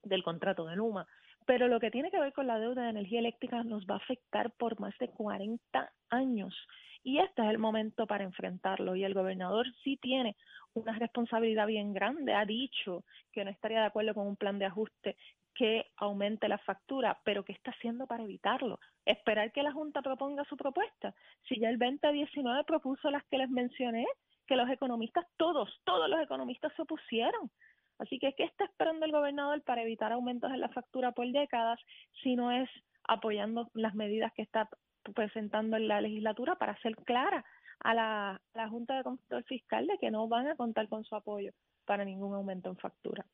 del 0.03 0.23
contrato 0.23 0.65
de 0.65 0.75
Luma, 0.75 1.07
pero 1.45 1.67
lo 1.67 1.79
que 1.79 1.91
tiene 1.91 2.11
que 2.11 2.19
ver 2.19 2.33
con 2.33 2.47
la 2.47 2.59
deuda 2.59 2.83
de 2.83 2.89
energía 2.89 3.19
eléctrica 3.19 3.63
nos 3.63 3.85
va 3.85 3.95
a 3.95 3.97
afectar 3.97 4.51
por 4.51 4.79
más 4.79 4.97
de 4.99 5.09
40 5.09 5.91
años 6.09 6.55
y 7.03 7.19
este 7.19 7.41
es 7.41 7.49
el 7.49 7.57
momento 7.57 8.07
para 8.07 8.23
enfrentarlo 8.23 8.95
y 8.95 9.03
el 9.03 9.13
gobernador 9.13 9.65
sí 9.83 9.97
tiene 9.97 10.35
una 10.73 10.93
responsabilidad 10.93 11.67
bien 11.67 11.93
grande, 11.93 12.33
ha 12.33 12.45
dicho 12.45 13.03
que 13.31 13.43
no 13.43 13.51
estaría 13.51 13.79
de 13.79 13.85
acuerdo 13.87 14.13
con 14.13 14.27
un 14.27 14.35
plan 14.35 14.59
de 14.59 14.65
ajuste 14.65 15.15
que 15.55 15.87
aumente 15.97 16.47
la 16.47 16.57
factura, 16.59 17.19
pero 17.25 17.43
¿qué 17.43 17.51
está 17.51 17.71
haciendo 17.71 18.07
para 18.07 18.23
evitarlo? 18.23 18.79
Esperar 19.05 19.51
que 19.51 19.63
la 19.63 19.73
Junta 19.73 20.01
proponga 20.01 20.45
su 20.45 20.55
propuesta. 20.55 21.13
Si 21.47 21.59
ya 21.59 21.69
el 21.69 21.77
2019 21.77 22.63
propuso 22.63 23.11
las 23.11 23.25
que 23.25 23.39
les 23.39 23.49
mencioné, 23.49 24.05
que 24.47 24.55
los 24.55 24.69
economistas, 24.69 25.25
todos, 25.37 25.69
todos 25.83 26.09
los 26.09 26.21
economistas 26.21 26.71
se 26.75 26.81
opusieron. 26.81 27.51
Así 27.97 28.19
que, 28.19 28.33
¿qué 28.33 28.45
está 28.45 28.63
esperando 28.63 29.05
el 29.05 29.11
gobernador 29.11 29.61
para 29.63 29.81
evitar 29.81 30.13
aumentos 30.13 30.49
en 30.51 30.61
la 30.61 30.69
factura 30.69 31.11
por 31.11 31.29
décadas 31.29 31.79
si 32.23 32.35
no 32.37 32.51
es 32.51 32.69
apoyando 33.03 33.69
las 33.73 33.93
medidas 33.95 34.31
que 34.33 34.43
está 34.43 34.69
presentando 35.13 35.77
en 35.77 35.87
la 35.87 36.01
legislatura 36.01 36.55
para 36.55 36.79
ser 36.81 36.95
clara 36.97 37.45
a 37.79 37.93
la, 37.93 38.31
a 38.31 38.41
la 38.53 38.69
Junta 38.69 38.97
de 38.97 39.03
Control 39.03 39.43
Fiscal 39.45 39.87
de 39.87 39.97
que 39.99 40.11
no 40.11 40.27
van 40.27 40.47
a 40.47 40.55
contar 40.55 40.87
con 40.89 41.03
su 41.03 41.15
apoyo 41.15 41.51
para 41.85 42.05
ningún 42.05 42.35
aumento 42.35 42.69
en 42.69 42.77
factura? 42.77 43.25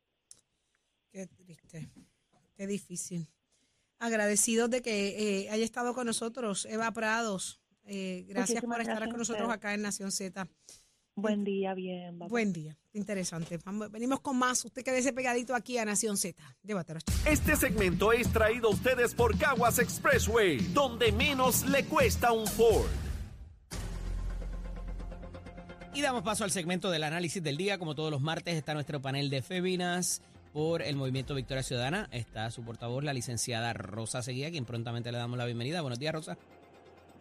Qué 1.11 1.27
triste, 1.27 1.89
qué 2.55 2.67
difícil. 2.67 3.27
Agradecidos 3.99 4.69
de 4.69 4.81
que 4.81 5.43
eh, 5.43 5.49
haya 5.49 5.63
estado 5.63 5.93
con 5.93 6.07
nosotros, 6.07 6.65
Eva 6.65 6.91
Prados. 6.91 7.61
Eh, 7.83 8.25
gracias 8.27 8.63
Muchísimas 8.63 8.75
por 8.75 8.81
estar 8.81 8.95
gracias 8.95 9.11
con 9.11 9.19
nosotros 9.19 9.49
acá 9.49 9.73
en 9.73 9.81
Nación 9.81 10.11
Z. 10.11 10.47
Buen 11.17 11.45
día, 11.45 11.73
bien. 11.73 12.19
bye-bye. 12.19 12.29
Buen 12.29 12.51
día, 12.51 12.77
interesante. 12.93 13.57
Vamos- 13.63 13.89
venimos 13.89 14.19
con 14.19 14.37
más. 14.37 14.65
Usted 14.65 14.83
quédese 14.83 15.13
pegadito 15.13 15.55
aquí 15.55 15.77
a 15.77 15.85
Nación 15.85 16.17
Z. 16.17 16.43
Llévatelo. 16.61 16.99
Este 17.25 17.55
segmento 17.55 18.11
es 18.11 18.31
traído 18.33 18.67
a 18.67 18.71
ustedes 18.71 19.15
por 19.15 19.37
Caguas 19.37 19.79
Expressway, 19.79 20.57
donde 20.73 21.13
menos 21.13 21.65
le 21.69 21.85
cuesta 21.85 22.33
un 22.33 22.45
Ford. 22.45 22.89
Y 25.93 26.01
damos 26.01 26.23
paso 26.23 26.43
al 26.43 26.51
segmento 26.51 26.91
del 26.91 27.05
análisis 27.05 27.41
del 27.41 27.55
día. 27.55 27.77
Como 27.77 27.95
todos 27.95 28.11
los 28.11 28.19
martes 28.19 28.55
está 28.55 28.73
nuestro 28.73 29.01
panel 29.01 29.29
de 29.29 29.41
féminas 29.41 30.21
por 30.51 30.81
el 30.81 30.97
Movimiento 30.97 31.33
Victoria 31.33 31.63
Ciudadana. 31.63 32.09
Está 32.11 32.51
su 32.51 32.63
portavoz, 32.65 33.05
la 33.05 33.13
licenciada 33.13 33.71
Rosa 33.71 34.21
Seguía, 34.21 34.51
quien 34.51 34.65
prontamente 34.65 35.13
le 35.13 35.17
damos 35.17 35.37
la 35.37 35.45
bienvenida. 35.45 35.79
Buenos 35.79 35.97
días, 35.99 36.13
Rosa. 36.13 36.37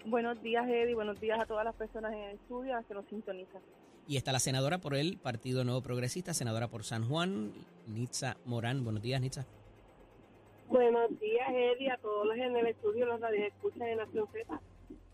Buenos 0.06 0.42
días, 0.42 0.66
Eddie. 0.68 0.96
Buenos 0.96 1.20
días 1.20 1.38
a 1.40 1.46
todas 1.46 1.64
las 1.64 1.76
personas 1.76 2.12
en 2.12 2.18
el 2.18 2.34
estudio, 2.34 2.72
a 2.74 2.78
las 2.78 2.86
que 2.86 2.94
nos 2.94 3.06
sintonizan. 3.06 3.62
Y 4.06 4.16
está 4.18 4.32
la 4.32 4.40
senadora 4.40 4.78
por 4.78 4.94
el 4.94 5.16
Partido 5.16 5.64
Nuevo 5.64 5.80
Progresista, 5.80 6.34
senadora 6.34 6.68
por 6.68 6.84
San 6.84 7.08
Juan, 7.08 7.52
Nitza 7.86 8.36
Morán. 8.44 8.84
Buenos 8.84 9.02
días, 9.02 9.20
Nitza. 9.20 9.46
Buenos 10.68 11.08
días, 11.20 11.48
Eddie, 11.50 11.90
a 11.90 11.96
todos 11.98 12.26
los 12.26 12.36
en 12.36 12.56
el 12.56 12.66
estudio, 12.66 13.06
los 13.06 13.20
radios 13.20 13.46
escuchan 13.46 13.80
de 13.86 13.96
Nación 13.96 14.26
Z. 14.32 14.60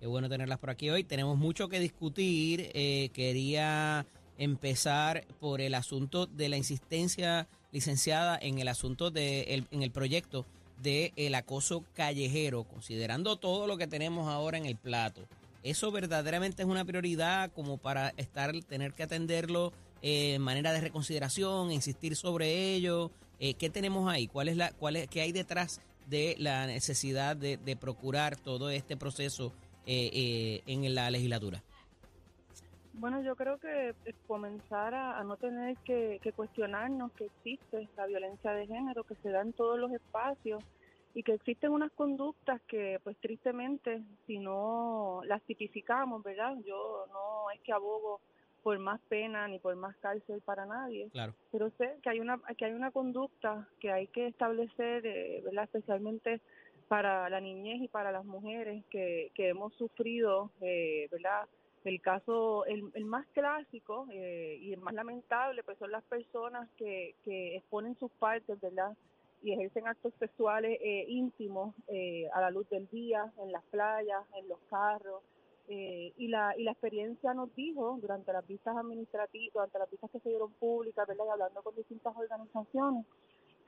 Qué 0.00 0.06
bueno 0.06 0.28
tenerlas 0.28 0.58
por 0.58 0.70
aquí 0.70 0.90
hoy. 0.90 1.04
Tenemos 1.04 1.36
mucho 1.36 1.68
que 1.68 1.78
discutir. 1.78 2.70
Eh, 2.74 3.10
quería 3.12 4.06
empezar 4.38 5.24
por 5.38 5.60
el 5.60 5.74
asunto 5.74 6.26
de 6.26 6.48
la 6.48 6.56
insistencia 6.56 7.46
licenciada 7.72 8.38
en 8.40 8.58
el 8.58 8.68
asunto 8.68 9.10
de 9.10 9.42
el- 9.54 9.66
en 9.70 9.82
el 9.82 9.90
proyecto 9.92 10.46
de 10.82 11.12
el 11.16 11.34
acoso 11.34 11.84
callejero, 11.94 12.64
considerando 12.64 13.36
todo 13.36 13.66
lo 13.66 13.76
que 13.76 13.86
tenemos 13.86 14.28
ahora 14.28 14.56
en 14.56 14.64
el 14.66 14.76
plato. 14.76 15.22
Eso 15.62 15.90
verdaderamente 15.92 16.62
es 16.62 16.68
una 16.68 16.84
prioridad 16.84 17.50
como 17.52 17.78
para 17.78 18.10
estar 18.16 18.52
tener 18.62 18.94
que 18.94 19.02
atenderlo 19.02 19.72
eh, 20.02 20.34
en 20.34 20.42
manera 20.42 20.72
de 20.72 20.80
reconsideración, 20.80 21.70
insistir 21.70 22.16
sobre 22.16 22.74
ello. 22.74 23.10
Eh, 23.38 23.54
¿Qué 23.54 23.70
tenemos 23.70 24.10
ahí? 24.10 24.26
¿Cuál 24.26 24.48
es 24.48 24.56
la 24.56 24.72
cuál 24.72 24.96
es 24.96 25.08
qué 25.08 25.20
hay 25.20 25.32
detrás 25.32 25.80
de 26.06 26.34
la 26.38 26.66
necesidad 26.66 27.36
de, 27.36 27.56
de 27.56 27.76
procurar 27.76 28.36
todo 28.36 28.70
este 28.70 28.96
proceso 28.96 29.52
eh, 29.86 30.10
eh, 30.12 30.62
en 30.66 30.94
la 30.94 31.10
legislatura? 31.10 31.62
Bueno, 32.92 33.22
yo 33.22 33.34
creo 33.34 33.58
que 33.58 33.90
eh, 34.04 34.14
comenzar 34.26 34.94
a, 34.94 35.22
no 35.24 35.36
tener 35.36 35.76
que, 35.78 36.20
que 36.22 36.32
cuestionarnos 36.32 37.12
que 37.12 37.26
existe 37.26 37.88
la 37.96 38.06
violencia 38.06 38.52
de 38.52 38.66
género, 38.66 39.04
que 39.04 39.14
se 39.16 39.30
da 39.30 39.40
en 39.40 39.52
todos 39.54 39.78
los 39.78 39.90
espacios 39.92 40.62
y 41.14 41.22
que 41.22 41.34
existen 41.34 41.72
unas 41.72 41.90
conductas 41.92 42.60
que, 42.68 43.00
pues 43.02 43.16
tristemente, 43.18 44.02
si 44.26 44.38
no 44.38 45.20
las 45.24 45.42
tipificamos, 45.42 46.22
¿verdad? 46.22 46.56
Yo 46.64 47.06
no 47.12 47.50
es 47.50 47.60
que 47.62 47.72
abogo 47.72 48.20
por 48.62 48.78
más 48.78 49.00
pena 49.08 49.48
ni 49.48 49.58
por 49.58 49.74
más 49.76 49.96
cárcel 49.96 50.42
para 50.42 50.66
nadie, 50.66 51.08
Claro. 51.12 51.34
pero 51.50 51.70
sé 51.78 51.96
que 52.02 52.10
hay 52.10 52.20
una 52.20 52.38
que 52.58 52.66
hay 52.66 52.74
una 52.74 52.90
conducta 52.90 53.66
que 53.80 53.90
hay 53.90 54.06
que 54.08 54.26
establecer, 54.26 55.06
eh, 55.06 55.40
¿verdad? 55.42 55.64
Especialmente 55.64 56.40
para 56.86 57.28
la 57.30 57.40
niñez 57.40 57.80
y 57.80 57.88
para 57.88 58.12
las 58.12 58.24
mujeres 58.24 58.84
que, 58.90 59.30
que 59.34 59.48
hemos 59.48 59.72
sufrido, 59.74 60.50
eh, 60.60 61.08
¿verdad? 61.10 61.48
El 61.84 62.02
caso, 62.02 62.66
el, 62.66 62.90
el 62.94 63.06
más 63.06 63.26
clásico 63.28 64.06
eh, 64.12 64.58
y 64.60 64.74
el 64.74 64.80
más 64.80 64.92
lamentable, 64.92 65.62
pues 65.62 65.78
son 65.78 65.90
las 65.90 66.04
personas 66.04 66.68
que, 66.76 67.14
que 67.24 67.56
exponen 67.56 67.94
sus 67.98 68.10
partes, 68.12 68.60
¿verdad? 68.60 68.94
Y 69.42 69.52
ejercen 69.52 69.88
actos 69.88 70.12
sexuales 70.18 70.78
eh, 70.82 71.04
íntimos 71.08 71.74
eh, 71.88 72.28
a 72.34 72.40
la 72.40 72.50
luz 72.50 72.68
del 72.68 72.88
día, 72.88 73.32
en 73.38 73.52
las 73.52 73.64
playas, 73.64 74.22
en 74.36 74.48
los 74.48 74.58
carros. 74.68 75.22
Eh, 75.68 76.12
y, 76.16 76.26
la, 76.26 76.52
y 76.58 76.64
la 76.64 76.72
experiencia 76.72 77.32
nos 77.32 77.54
dijo 77.54 77.96
durante 78.00 78.32
las 78.32 78.44
vistas 78.46 78.76
administrativas, 78.76 79.52
durante 79.54 79.78
las 79.78 79.90
vistas 79.90 80.10
que 80.10 80.18
se 80.18 80.28
dieron 80.28 80.52
públicas, 80.54 81.06
¿verdad? 81.06 81.24
Y 81.28 81.30
hablando 81.30 81.62
con 81.62 81.76
distintas 81.76 82.14
organizaciones, 82.16 83.06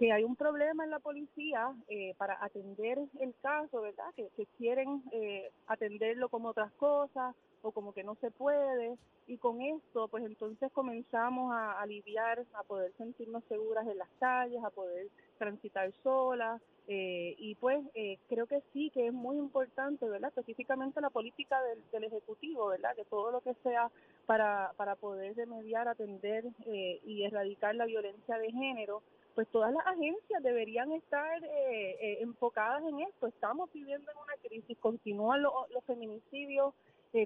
que 0.00 0.10
hay 0.10 0.24
un 0.24 0.34
problema 0.34 0.82
en 0.82 0.90
la 0.90 0.98
policía 0.98 1.72
eh, 1.86 2.14
para 2.18 2.44
atender 2.44 2.98
el 3.20 3.34
caso, 3.40 3.82
¿verdad? 3.82 4.12
Que, 4.16 4.28
que 4.36 4.46
quieren 4.58 5.02
eh, 5.12 5.52
atenderlo 5.68 6.28
como 6.28 6.48
otras 6.48 6.72
cosas 6.72 7.36
o 7.62 7.72
como 7.72 7.92
que 7.92 8.04
no 8.04 8.14
se 8.16 8.30
puede. 8.30 8.96
Y 9.26 9.38
con 9.38 9.62
esto, 9.62 10.08
pues 10.08 10.24
entonces 10.24 10.70
comenzamos 10.72 11.52
a 11.54 11.80
aliviar, 11.80 12.44
a 12.54 12.62
poder 12.64 12.92
sentirnos 12.98 13.44
seguras 13.44 13.86
en 13.88 13.98
las 13.98 14.08
calles, 14.18 14.62
a 14.64 14.70
poder 14.70 15.08
transitar 15.38 15.92
solas. 16.02 16.60
eh, 16.88 17.34
y 17.38 17.54
pues 17.56 17.80
eh, 17.94 18.18
creo 18.28 18.46
que 18.46 18.60
sí, 18.72 18.90
que 18.90 19.06
es 19.06 19.12
muy 19.12 19.36
importante, 19.38 20.08
¿verdad? 20.08 20.30
Específicamente 20.30 21.00
la 21.00 21.10
política 21.10 21.62
del, 21.62 21.78
del 21.92 22.04
Ejecutivo, 22.04 22.66
¿verdad? 22.66 22.94
Que 22.96 23.04
todo 23.04 23.30
lo 23.30 23.40
que 23.40 23.54
sea 23.62 23.90
para, 24.26 24.72
para 24.76 24.96
poder 24.96 25.36
remediar, 25.36 25.88
atender 25.88 26.44
eh, 26.66 27.00
y 27.04 27.24
erradicar 27.24 27.74
la 27.76 27.86
violencia 27.86 28.36
de 28.38 28.50
género, 28.50 29.02
pues 29.34 29.48
todas 29.48 29.72
las 29.72 29.86
agencias 29.86 30.42
deberían 30.42 30.92
estar 30.92 31.42
eh, 31.44 31.96
eh, 32.00 32.18
enfocadas 32.20 32.82
en 32.84 33.00
esto. 33.00 33.26
Estamos 33.28 33.72
viviendo 33.72 34.10
en 34.10 34.16
una 34.18 34.34
crisis, 34.42 34.76
continúan 34.78 35.42
lo- 35.42 35.66
los 35.70 35.84
feminicidios, 35.84 36.74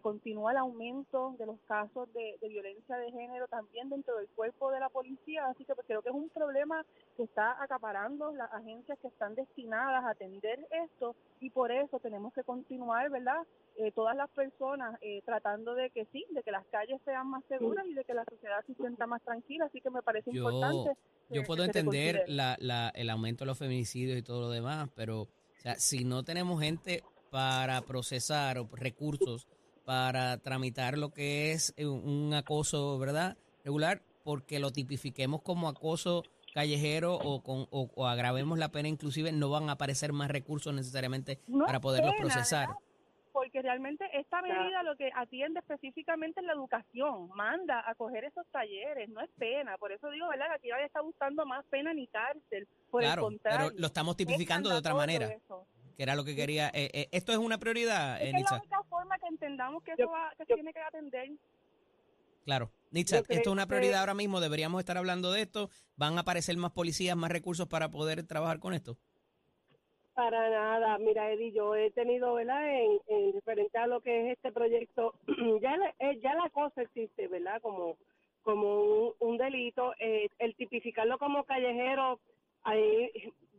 continúa 0.03 0.51
el 0.51 0.59
aumento 0.59 1.37
de 1.39 1.47
los 1.47 1.59
casos 1.69 2.13
de, 2.13 2.37
de 2.41 2.49
violencia 2.49 2.97
de 2.97 3.13
género 3.13 3.47
también 3.47 3.89
dentro 3.89 4.17
del 4.17 4.27
cuerpo 4.29 4.71
de 4.73 4.81
la 4.81 4.89
policía, 4.89 5.47
así 5.47 5.65
que 5.65 5.75
pues, 5.75 5.87
creo 5.87 6.03
que 6.03 6.09
es 6.09 6.15
un 6.15 6.29
problema 6.29 6.85
que 7.17 7.23
está 7.23 7.63
acaparando 7.63 8.33
las 8.33 8.53
agencias 8.53 8.99
que 9.01 9.07
están 9.09 9.35
destinadas 9.37 10.05
a 10.05 10.11
atender 10.11 10.59
esto 10.85 11.15
y 11.41 11.51
por 11.51 11.71
eso 11.71 12.01
tenemos 12.01 12.35
que 12.35 12.43
continuar, 12.43 13.11
¿verdad? 13.11 13.47
Eh, 13.77 13.93
todas 13.93 14.17
las 14.17 14.29
personas 14.31 14.99
eh, 15.03 15.23
tratando 15.25 15.75
de 15.75 15.91
que 15.91 16.07
sí, 16.07 16.25
de 16.31 16.43
que 16.43 16.51
las 16.51 16.67
calles 16.67 17.01
sean 17.05 17.29
más 17.29 17.45
seguras 17.49 17.87
y 17.87 17.95
de 17.95 18.05
que 18.05 18.15
la 18.15 18.25
sociedad 18.25 18.65
se 18.67 18.75
sienta 18.75 19.07
más 19.07 19.23
tranquila, 19.23 19.67
así 19.67 19.81
que 19.81 19.91
me 19.91 20.03
parece 20.03 20.33
Yo- 20.33 20.51
importante. 20.51 20.99
Yo 21.29 21.43
que- 21.43 21.47
puedo 21.47 21.63
que 21.63 21.79
entender 21.79 22.25
la, 22.27 22.57
la, 22.59 22.89
el 22.95 23.09
aumento 23.11 23.45
de 23.45 23.47
los 23.47 23.59
feminicidios 23.59 24.19
y 24.19 24.23
todo 24.23 24.41
lo 24.41 24.51
demás, 24.51 24.89
pero 24.95 25.23
o 25.23 25.29
sea, 25.59 25.75
si 25.77 26.05
no 26.05 26.25
tenemos 26.25 26.61
gente 26.61 27.03
para 27.31 27.83
procesar 27.83 28.59
o 28.59 28.69
recursos 28.73 29.47
para 29.87 30.37
tramitar 30.39 30.99
lo 30.99 31.11
que 31.11 31.53
es 31.53 31.73
eh, 31.77 31.87
un 31.87 32.35
acoso, 32.35 32.99
¿verdad? 32.99 33.37
Regular, 33.65 34.03
porque 34.25 34.59
lo 34.59 34.73
tipifiquemos 34.73 35.41
como 35.43 35.69
acoso 35.69 36.25
callejero 36.53 37.15
o, 37.15 37.43
con, 37.43 37.67
o, 37.71 37.89
o 37.95 38.07
agravemos 38.07 38.59
la 38.59 38.71
pena 38.71 38.89
inclusive, 38.89 39.31
no 39.31 39.49
van 39.49 39.69
a 39.69 39.73
aparecer 39.73 40.13
más 40.13 40.29
recursos 40.31 40.75
necesariamente 40.75 41.39
No 41.47 41.67
para 41.67 41.81
poderlos 41.81 42.13
pena, 42.15 42.25
procesar. 42.25 42.67
¿verdad? 42.69 42.83
Porque 43.33 43.61
realmente 43.63 44.05
esta 44.15 44.41
medida 44.41 44.83
lo 44.83 44.97
que 44.97 45.11
atiende 45.15 45.61
específicamente 45.61 46.41
es 46.41 46.47
la 46.47 46.55
educación, 46.55 47.29
manda 47.37 47.85
a 47.89 47.95
coger 47.95 48.25
esos 48.25 48.47
talleres, 48.51 49.09
no 49.11 49.21
es 49.21 49.29
pena. 49.39 49.77
Por 49.77 49.93
eso 49.93 50.11
digo, 50.11 50.27
¿verdad? 50.31 50.47
que 50.49 50.55
Aquí 50.55 50.69
nadie 50.71 50.87
está 50.87 51.03
buscando 51.03 51.45
más 51.45 51.63
pena 51.67 51.93
ni 51.93 52.07
cárcel. 52.09 52.67
Por 52.91 53.03
el 53.03 53.09
Claro, 53.09 53.23
contrario. 53.23 53.67
pero 53.69 53.79
lo 53.81 53.87
estamos 53.87 54.13
es 54.15 54.17
tipificando 54.17 54.71
de 54.71 54.77
otra 54.77 54.95
manera, 54.95 55.27
eso. 55.27 55.67
Que 55.97 56.03
era 56.03 56.15
lo 56.15 56.25
que 56.25 56.37
quería. 56.37 56.69
eh, 56.75 56.91
eh, 56.93 57.09
esto 57.13 57.33
es 57.33 57.39
una 57.39 57.59
prioridad, 57.59 58.21
eh, 58.23 58.29
es 58.35 58.51
la 58.51 58.57
única 58.59 58.83
forma 58.89 59.19
que 59.19 59.27
entendamos 59.29 59.83
que 59.83 59.93
eso 59.93 60.09
va, 60.11 60.31
que 60.37 60.45
se 60.45 60.55
tiene 60.55 60.73
que 60.73 60.81
atender. 60.81 61.31
Claro. 62.45 62.71
Nitza, 62.91 63.17
Yo 63.19 63.25
creo 63.25 63.39
esto 63.39 63.51
es 63.51 63.53
una 63.53 63.65
que- 63.65 63.69
prioridad 63.69 64.01
ahora 64.01 64.15
mismo, 64.15 64.41
deberíamos 64.41 64.79
estar 64.81 64.97
hablando 64.97 65.33
de 65.33 65.43
esto. 65.43 65.71
¿Van 65.97 66.17
a 66.17 66.21
aparecer 66.21 66.57
más 66.57 66.71
policías, 66.73 67.17
más 67.17 67.31
recursos 67.33 67.67
para 67.67 67.91
poder 67.91 68.23
trabajar 68.27 68.61
con 68.61 68.75
esto? 68.75 68.97
Para 70.15 70.49
nada, 70.49 70.97
mira 70.99 71.31
Eddie, 71.31 71.53
yo 71.53 71.75
he 71.75 71.91
tenido, 71.91 72.35
¿verdad? 72.35 72.63
En, 72.73 73.01
en 73.09 73.33
referente 73.35 73.77
a 73.77 73.87
lo 73.87 74.01
que 74.01 74.31
es 74.31 74.37
este 74.37 74.51
proyecto, 74.53 75.13
ya 75.61 75.77
la, 75.77 75.95
eh, 75.99 76.19
ya 76.23 76.35
la 76.35 76.49
cosa 76.51 76.83
existe, 76.83 77.27
¿verdad? 77.29 77.61
Como 77.61 77.97
como 78.43 78.81
un, 79.09 79.13
un 79.19 79.39
delito, 79.39 79.93
eh, 79.99 80.29
el 80.39 80.55
tipificarlo 80.55 81.19
como 81.19 81.43
callejero, 81.43 82.21
ahí, 82.63 83.11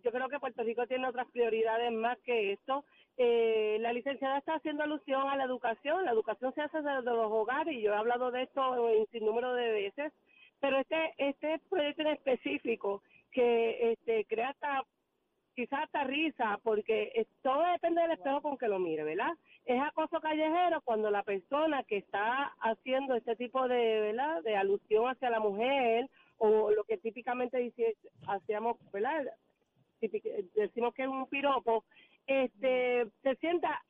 yo 0.03 0.11
creo 0.11 0.29
que 0.29 0.39
Puerto 0.39 0.63
Rico 0.63 0.87
tiene 0.87 1.07
otras 1.07 1.27
prioridades 1.31 1.91
más 1.91 2.17
que 2.19 2.53
esto. 2.53 2.85
Eh, 3.17 3.77
la 3.81 3.93
licenciada 3.93 4.37
está 4.37 4.55
haciendo 4.55 4.83
alusión 4.83 5.27
a 5.27 5.35
la 5.35 5.43
educación, 5.43 6.05
la 6.05 6.11
educación 6.11 6.53
se 6.53 6.61
hace 6.61 6.77
desde 6.81 7.01
los 7.01 7.31
hogares 7.31 7.73
y 7.73 7.81
yo 7.81 7.93
he 7.93 7.95
hablado 7.95 8.31
de 8.31 8.43
esto 8.43 8.89
en 8.89 9.07
sin 9.07 9.25
número 9.25 9.53
de 9.53 9.71
veces, 9.71 10.13
pero 10.59 10.77
este 10.77 11.13
este 11.17 11.59
proyecto 11.69 12.03
en 12.03 12.09
específico 12.09 13.01
que 13.31 13.91
este 13.93 14.25
crea 14.25 14.49
hasta 14.49 14.83
quizás 15.57 15.85
hasta 15.85 16.03
risa, 16.03 16.59
porque 16.61 17.25
todo 17.41 17.63
depende 17.71 18.03
del 18.03 18.11
espejo 18.11 18.43
con 18.43 18.57
que 18.59 18.67
lo 18.67 18.77
mire, 18.77 19.03
¿verdad? 19.03 19.33
Es 19.65 19.81
acoso 19.81 20.21
callejero 20.21 20.81
cuando 20.81 21.09
la 21.09 21.23
persona 21.23 21.83
que 21.83 21.97
está 21.97 22.53
haciendo 22.59 23.15
este 23.15 23.35
tipo 23.35 23.67
de, 23.67 23.99
¿verdad? 24.01 24.43
De 24.43 24.55
alusión 24.55 25.09
hacia 25.09 25.31
la 25.31 25.39
mujer 25.39 26.07
o 26.37 26.69
lo 26.69 26.83
que 26.83 26.97
típicamente 26.99 27.73
hacíamos, 28.27 28.77
¿verdad? 28.91 29.25
Decimos 29.99 30.93
que 30.93 31.03
es 31.03 31.07
un 31.07 31.27
piropo, 31.27 31.85
este, 32.27 33.07
se 33.23 33.35
sienta 33.37 33.83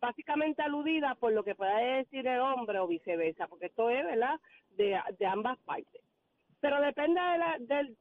básicamente 0.00 0.62
aludida 0.62 1.14
por 1.16 1.32
lo 1.32 1.44
que 1.44 1.54
pueda 1.54 1.76
decir 1.78 2.26
el 2.26 2.40
hombre 2.40 2.78
o 2.78 2.86
viceversa, 2.86 3.46
porque 3.48 3.66
esto 3.66 3.90
es, 3.90 4.04
¿verdad? 4.04 4.40
De, 4.70 4.98
de 5.18 5.26
ambas 5.26 5.58
partes. 5.60 6.00
Pero 6.60 6.80
depende 6.80 7.20
de, 7.20 7.38
la, 7.38 7.56
del, 7.60 7.96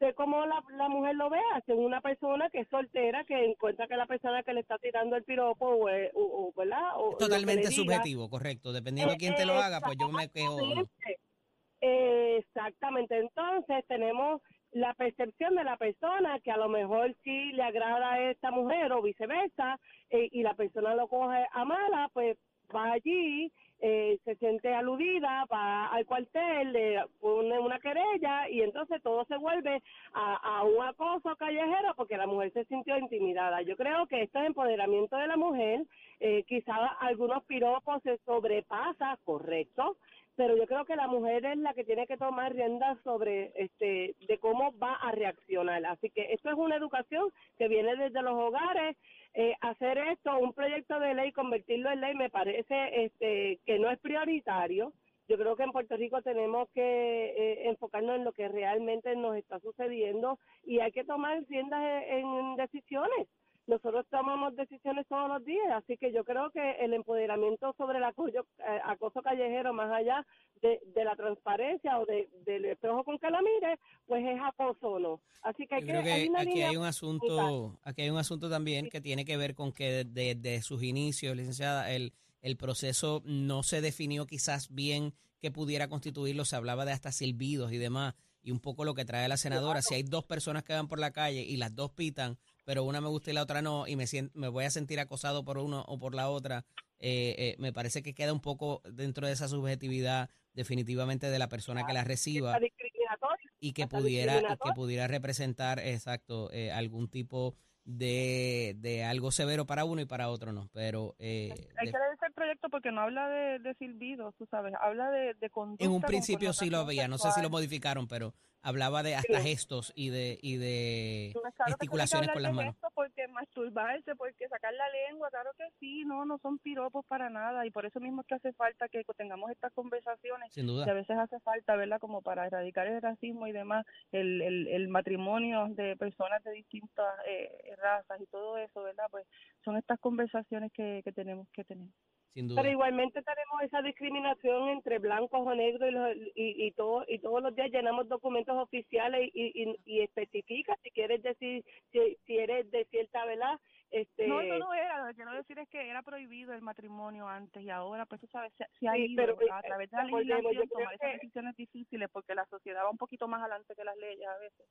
de 0.00 0.14
cómo 0.14 0.44
la, 0.46 0.62
la 0.70 0.88
mujer 0.88 1.14
lo 1.14 1.30
vea, 1.30 1.62
según 1.66 1.84
una 1.84 2.00
persona 2.00 2.50
que 2.50 2.60
es 2.60 2.68
soltera, 2.68 3.24
que 3.24 3.44
encuentra 3.44 3.86
que 3.86 3.96
la 3.96 4.06
persona 4.06 4.42
que 4.42 4.54
le 4.54 4.60
está 4.60 4.78
tirando 4.78 5.14
el 5.16 5.22
piropo 5.24 5.66
o, 5.66 5.88
es- 5.88 6.10
o- 6.14 6.48
o, 6.48 6.52
¿verdad? 6.56 6.92
O, 6.96 7.12
Es 7.12 7.18
totalmente 7.18 7.68
diga, 7.68 7.82
subjetivo, 7.82 8.28
correcto. 8.28 8.72
Dependiendo 8.72 9.12
de 9.12 9.18
quién 9.18 9.34
te 9.36 9.46
lo 9.46 9.54
haga, 9.54 9.80
pues 9.80 9.96
yo 10.00 10.08
me 10.08 10.28
quejo. 10.28 10.56
o 10.56 10.74
no. 10.74 10.80
Exactamente. 10.82 12.36
Exactamente. 12.38 13.18
Entonces 13.18 13.84
tenemos 13.86 14.40
la 14.72 14.94
percepción 14.94 15.54
de 15.54 15.64
la 15.64 15.76
persona 15.76 16.40
que 16.40 16.50
a 16.50 16.56
lo 16.56 16.68
mejor 16.68 17.14
sí 17.24 17.52
le 17.52 17.62
agrada 17.62 18.14
a 18.14 18.30
esta 18.30 18.50
mujer 18.50 18.92
o 18.92 19.02
viceversa 19.02 19.78
eh, 20.10 20.28
y 20.32 20.42
la 20.42 20.54
persona 20.54 20.94
lo 20.94 21.08
coge 21.08 21.46
a 21.52 21.64
mala, 21.64 22.10
pues 22.12 22.36
va 22.74 22.92
allí, 22.92 23.52
eh, 23.80 24.18
se 24.24 24.36
siente 24.36 24.72
aludida, 24.74 25.44
va 25.52 25.86
al 25.88 26.06
cuartel, 26.06 26.72
le 26.72 27.04
pone 27.20 27.58
una 27.58 27.78
querella 27.78 28.48
y 28.48 28.62
entonces 28.62 29.02
todo 29.02 29.24
se 29.26 29.36
vuelve 29.36 29.82
a, 30.14 30.58
a 30.58 30.64
un 30.64 30.82
acoso 30.82 31.36
callejero 31.36 31.94
porque 31.94 32.16
la 32.16 32.26
mujer 32.26 32.52
se 32.52 32.64
sintió 32.64 32.96
intimidada. 32.96 33.62
Yo 33.62 33.76
creo 33.76 34.06
que 34.06 34.22
esto 34.22 34.40
es 34.40 34.46
empoderamiento 34.46 35.16
de 35.16 35.26
la 35.26 35.36
mujer, 35.36 35.84
eh, 36.20 36.44
quizá 36.44 36.74
algunos 37.00 37.44
piropos 37.44 38.02
se 38.02 38.18
sobrepasa, 38.24 39.18
correcto, 39.24 39.98
pero 40.36 40.54
yo 40.56 40.66
creo 40.66 40.84
que 40.84 40.96
la 40.96 41.08
mujer 41.08 41.44
es 41.46 41.56
la 41.56 41.72
que 41.72 41.84
tiene 41.84 42.06
que 42.06 42.18
tomar 42.18 42.52
riendas 42.52 42.98
sobre 43.02 43.52
este 43.56 44.14
de 44.28 44.38
cómo 44.38 44.76
va 44.78 44.92
a 44.94 45.10
reaccionar. 45.10 45.84
Así 45.86 46.10
que 46.10 46.32
esto 46.32 46.50
es 46.50 46.56
una 46.56 46.76
educación 46.76 47.30
que 47.58 47.68
viene 47.68 47.96
desde 47.96 48.22
los 48.22 48.34
hogares. 48.34 48.96
Eh, 49.32 49.54
hacer 49.62 49.98
esto, 49.98 50.36
un 50.38 50.52
proyecto 50.52 50.98
de 51.00 51.14
ley, 51.14 51.32
convertirlo 51.32 51.90
en 51.90 52.00
ley, 52.02 52.14
me 52.14 52.30
parece 52.30 53.04
este 53.04 53.60
que 53.64 53.78
no 53.78 53.90
es 53.90 53.98
prioritario. 53.98 54.92
Yo 55.28 55.36
creo 55.38 55.56
que 55.56 55.64
en 55.64 55.72
Puerto 55.72 55.96
Rico 55.96 56.22
tenemos 56.22 56.68
que 56.70 56.82
eh, 56.82 57.68
enfocarnos 57.68 58.16
en 58.16 58.24
lo 58.24 58.32
que 58.32 58.46
realmente 58.46 59.16
nos 59.16 59.36
está 59.36 59.58
sucediendo 59.60 60.38
y 60.64 60.80
hay 60.80 60.92
que 60.92 61.02
tomar 61.02 61.42
riendas 61.48 61.82
en, 62.08 62.26
en 62.26 62.56
decisiones 62.56 63.26
nosotros 63.66 64.06
tomamos 64.10 64.54
decisiones 64.54 65.06
todos 65.08 65.28
los 65.28 65.44
días, 65.44 65.66
así 65.72 65.96
que 65.96 66.12
yo 66.12 66.24
creo 66.24 66.50
que 66.50 66.72
el 66.80 66.94
empoderamiento 66.94 67.74
sobre 67.76 67.98
el 67.98 68.04
acoso, 68.04 68.30
eh, 68.38 68.80
acoso 68.84 69.22
callejero, 69.22 69.72
más 69.72 69.90
allá 69.92 70.24
de, 70.62 70.80
de 70.94 71.04
la 71.04 71.16
transparencia 71.16 71.98
o 71.98 72.06
de, 72.06 72.28
del 72.44 72.64
espejo 72.66 73.02
con 73.04 73.18
calamire, 73.18 73.78
pues 74.06 74.24
es 74.24 74.38
acoso 74.42 74.88
o 74.88 74.98
no. 74.98 75.20
Así 75.42 75.66
que, 75.66 75.76
hay 75.76 75.80
Yo 75.82 75.86
que 75.86 75.92
creo 75.92 76.04
que 76.04 76.12
hay 76.12 76.28
una 76.28 76.40
aquí 76.40 76.62
hay 76.62 76.76
un 76.76 76.84
asunto, 76.84 77.78
aquí 77.82 78.02
hay 78.02 78.10
un 78.10 78.18
asunto 78.18 78.48
también 78.48 78.88
que 78.88 79.00
tiene 79.00 79.24
que 79.24 79.36
ver 79.36 79.54
con 79.54 79.72
que 79.72 80.04
desde 80.04 80.62
sus 80.62 80.82
inicios, 80.82 81.36
licenciada, 81.36 81.90
el, 81.90 82.12
el 82.42 82.56
proceso 82.56 83.22
no 83.24 83.62
se 83.62 83.80
definió 83.80 84.26
quizás 84.26 84.72
bien 84.72 85.12
que 85.40 85.50
pudiera 85.50 85.88
constituirlo, 85.88 86.44
se 86.44 86.56
hablaba 86.56 86.84
de 86.84 86.92
hasta 86.92 87.12
silbidos 87.12 87.72
y 87.72 87.78
demás, 87.78 88.14
y 88.42 88.52
un 88.52 88.60
poco 88.60 88.84
lo 88.84 88.94
que 88.94 89.04
trae 89.04 89.28
la 89.28 89.36
senadora, 89.36 89.82
si 89.82 89.94
hay 89.94 90.02
dos 90.04 90.24
personas 90.24 90.62
que 90.62 90.72
van 90.72 90.86
por 90.86 91.00
la 91.00 91.10
calle 91.10 91.42
y 91.42 91.56
las 91.56 91.74
dos 91.74 91.90
pitan, 91.90 92.38
pero 92.66 92.82
una 92.84 93.00
me 93.00 93.08
gusta 93.08 93.30
y 93.30 93.34
la 93.34 93.42
otra 93.42 93.62
no, 93.62 93.86
y 93.86 93.94
me, 93.96 94.06
sien- 94.06 94.30
me 94.34 94.48
voy 94.48 94.64
a 94.64 94.70
sentir 94.70 94.98
acosado 95.00 95.44
por 95.44 95.56
uno 95.56 95.84
o 95.86 95.98
por 95.98 96.14
la 96.14 96.28
otra, 96.28 96.64
eh, 96.98 97.34
eh, 97.38 97.56
me 97.58 97.72
parece 97.72 98.02
que 98.02 98.12
queda 98.12 98.32
un 98.32 98.40
poco 98.40 98.82
dentro 98.92 99.26
de 99.26 99.32
esa 99.32 99.46
subjetividad 99.48 100.28
definitivamente 100.52 101.30
de 101.30 101.38
la 101.38 101.48
persona 101.48 101.86
que 101.86 101.92
la 101.92 102.02
reciba 102.04 102.52
Está 102.54 102.64
discriminatoria. 102.64 103.50
y 103.60 103.72
que 103.72 103.86
pudiera 103.86 104.38
y 104.40 104.46
que 104.46 104.72
pudiera 104.74 105.06
representar 105.06 105.78
exacto 105.78 106.50
eh, 106.52 106.72
algún 106.72 107.08
tipo 107.08 107.54
de, 107.84 108.74
de 108.78 109.04
algo 109.04 109.30
severo 109.30 109.64
para 109.66 109.84
uno 109.84 110.00
y 110.00 110.06
para 110.06 110.28
otro 110.28 110.52
no 110.52 110.68
pero 110.72 111.14
eh, 111.20 111.50
Hay 111.78 111.90
que 111.92 111.98
leerse 111.98 112.26
el 112.26 112.32
proyecto 112.32 112.68
porque 112.68 112.90
no 112.90 113.02
habla 113.02 113.28
de, 113.28 113.58
de 113.60 113.74
silbidos, 113.74 114.34
tú 114.36 114.46
sabes, 114.50 114.74
habla 114.80 115.08
de, 115.10 115.34
de 115.34 115.50
conducta. 115.50 115.84
en 115.84 115.92
un 115.92 116.02
principio 116.02 116.52
sí 116.52 116.68
lo 116.68 116.78
había 116.78 117.06
no 117.06 117.16
sé 117.18 117.30
si 117.32 117.40
lo 117.42 117.48
modificaron 117.50 118.08
pero 118.08 118.34
hablaba 118.62 119.02
de 119.02 119.14
hasta 119.14 119.40
Sí. 119.40 119.48
gestos 119.48 119.92
y 119.94 120.10
de 120.10 120.38
y 120.42 120.56
de 120.56 121.30
claro 121.32 121.54
que 121.54 121.70
gesticulaciones 121.72 122.28
tiene 122.28 122.32
que 122.32 122.32
con 122.34 122.42
las 122.42 122.52
de 122.52 122.56
manos 122.56 122.74
esto 122.74 122.88
porque 122.94 123.28
masturbarse, 123.28 124.16
porque 124.16 124.48
sacar 124.48 124.72
la 124.74 124.88
lengua, 124.90 125.30
claro 125.30 125.50
que 125.56 125.64
sí, 125.78 126.04
no, 126.04 126.24
no 126.24 126.38
son 126.38 126.58
piropos 126.58 127.04
para 127.06 127.30
nada 127.30 127.64
y 127.66 127.70
por 127.70 127.86
eso 127.86 128.00
mismo 128.00 128.22
es 128.22 128.26
que 128.26 128.34
hace 128.34 128.52
falta 128.54 128.88
que 128.88 129.04
tengamos 129.16 129.50
estas 129.50 129.72
conversaciones 129.72 130.52
sin 130.52 130.66
que 130.66 130.70
a 130.72 130.74
duda 130.74 130.94
veces 130.94 131.16
hace 131.16 131.40
falta, 131.40 131.76
¿verdad? 131.76 132.00
Como 132.00 132.22
para 132.22 132.46
erradicar 132.46 132.86
el 132.86 133.00
racismo 133.00 133.46
y 133.46 133.52
demás, 133.52 133.86
el, 134.12 134.42
el, 134.42 134.68
el 134.68 134.88
matrimonio 134.88 135.68
de 135.70 135.96
personas 135.96 136.42
de 136.44 136.52
distintas 136.52 137.14
eh, 137.26 137.74
razas 137.78 138.20
y 138.20 138.26
todo 138.26 138.58
eso, 138.58 138.82
¿verdad? 138.82 139.06
Pues 139.10 139.26
son 139.64 139.76
estas 139.76 139.98
conversaciones 140.00 140.72
que, 140.72 141.00
que 141.04 141.12
tenemos 141.12 141.48
que 141.52 141.64
tener. 141.64 141.88
Sin 142.36 142.48
duda. 142.48 142.60
Pero 142.60 142.72
igualmente 142.72 143.22
tenemos 143.22 143.62
esa 143.62 143.80
discriminación 143.80 144.68
entre 144.68 144.98
blancos 144.98 145.40
o 145.40 145.54
negros 145.54 145.88
y, 145.88 145.92
los- 145.92 146.16
y, 146.34 146.66
y, 146.66 146.72
todo, 146.72 147.04
y 147.08 147.18
todos 147.18 147.42
los 147.42 147.54
días 147.56 147.70
llenamos 147.70 148.08
documentos 148.08 148.54
oficiales 148.58 149.30
y, 149.32 149.62
y, 149.62 149.74
y 149.86 150.02
especifica 150.02 150.76
si 150.82 150.90
quieres 150.90 151.22
decir, 151.22 151.64
si, 151.92 152.16
si 152.26 152.36
eres 152.38 152.70
de 152.70 152.84
cierta, 152.86 153.24
¿verdad? 153.24 153.58
Este, 153.90 154.26
No, 154.28 154.40
eso 154.40 154.58
no 154.58 154.74
era, 154.74 155.00
lo 155.00 155.08
que 155.08 155.14
quiero 155.14 155.32
decir 155.32 155.58
es 155.58 155.68
que 155.70 155.88
era 155.88 156.02
prohibido 156.02 156.52
el 156.52 156.60
matrimonio 156.60 157.26
antes 157.26 157.62
y 157.62 157.70
ahora, 157.70 158.04
pues 158.04 158.20
tú 158.20 158.26
sabes, 158.26 158.52
se, 158.58 158.66
se 158.78 158.86
ha 158.88 158.94
Sí, 158.94 159.06
ido 159.14 159.24
pero, 159.38 159.52
a 159.52 159.60
eh, 159.60 159.62
través 159.66 159.90
de 159.90 159.96
la 159.96 160.04
legislación 160.04 160.68
tomar 160.68 160.94
esas 160.94 161.08
que- 161.10 161.16
decisiones 161.18 161.56
difíciles 161.56 162.08
porque 162.12 162.34
la 162.34 162.44
sociedad 162.46 162.84
va 162.84 162.90
un 162.90 162.98
poquito 162.98 163.28
más 163.28 163.40
adelante 163.40 163.74
que 163.74 163.84
las 163.84 163.96
leyes 163.96 164.26
a 164.28 164.38
veces 164.38 164.66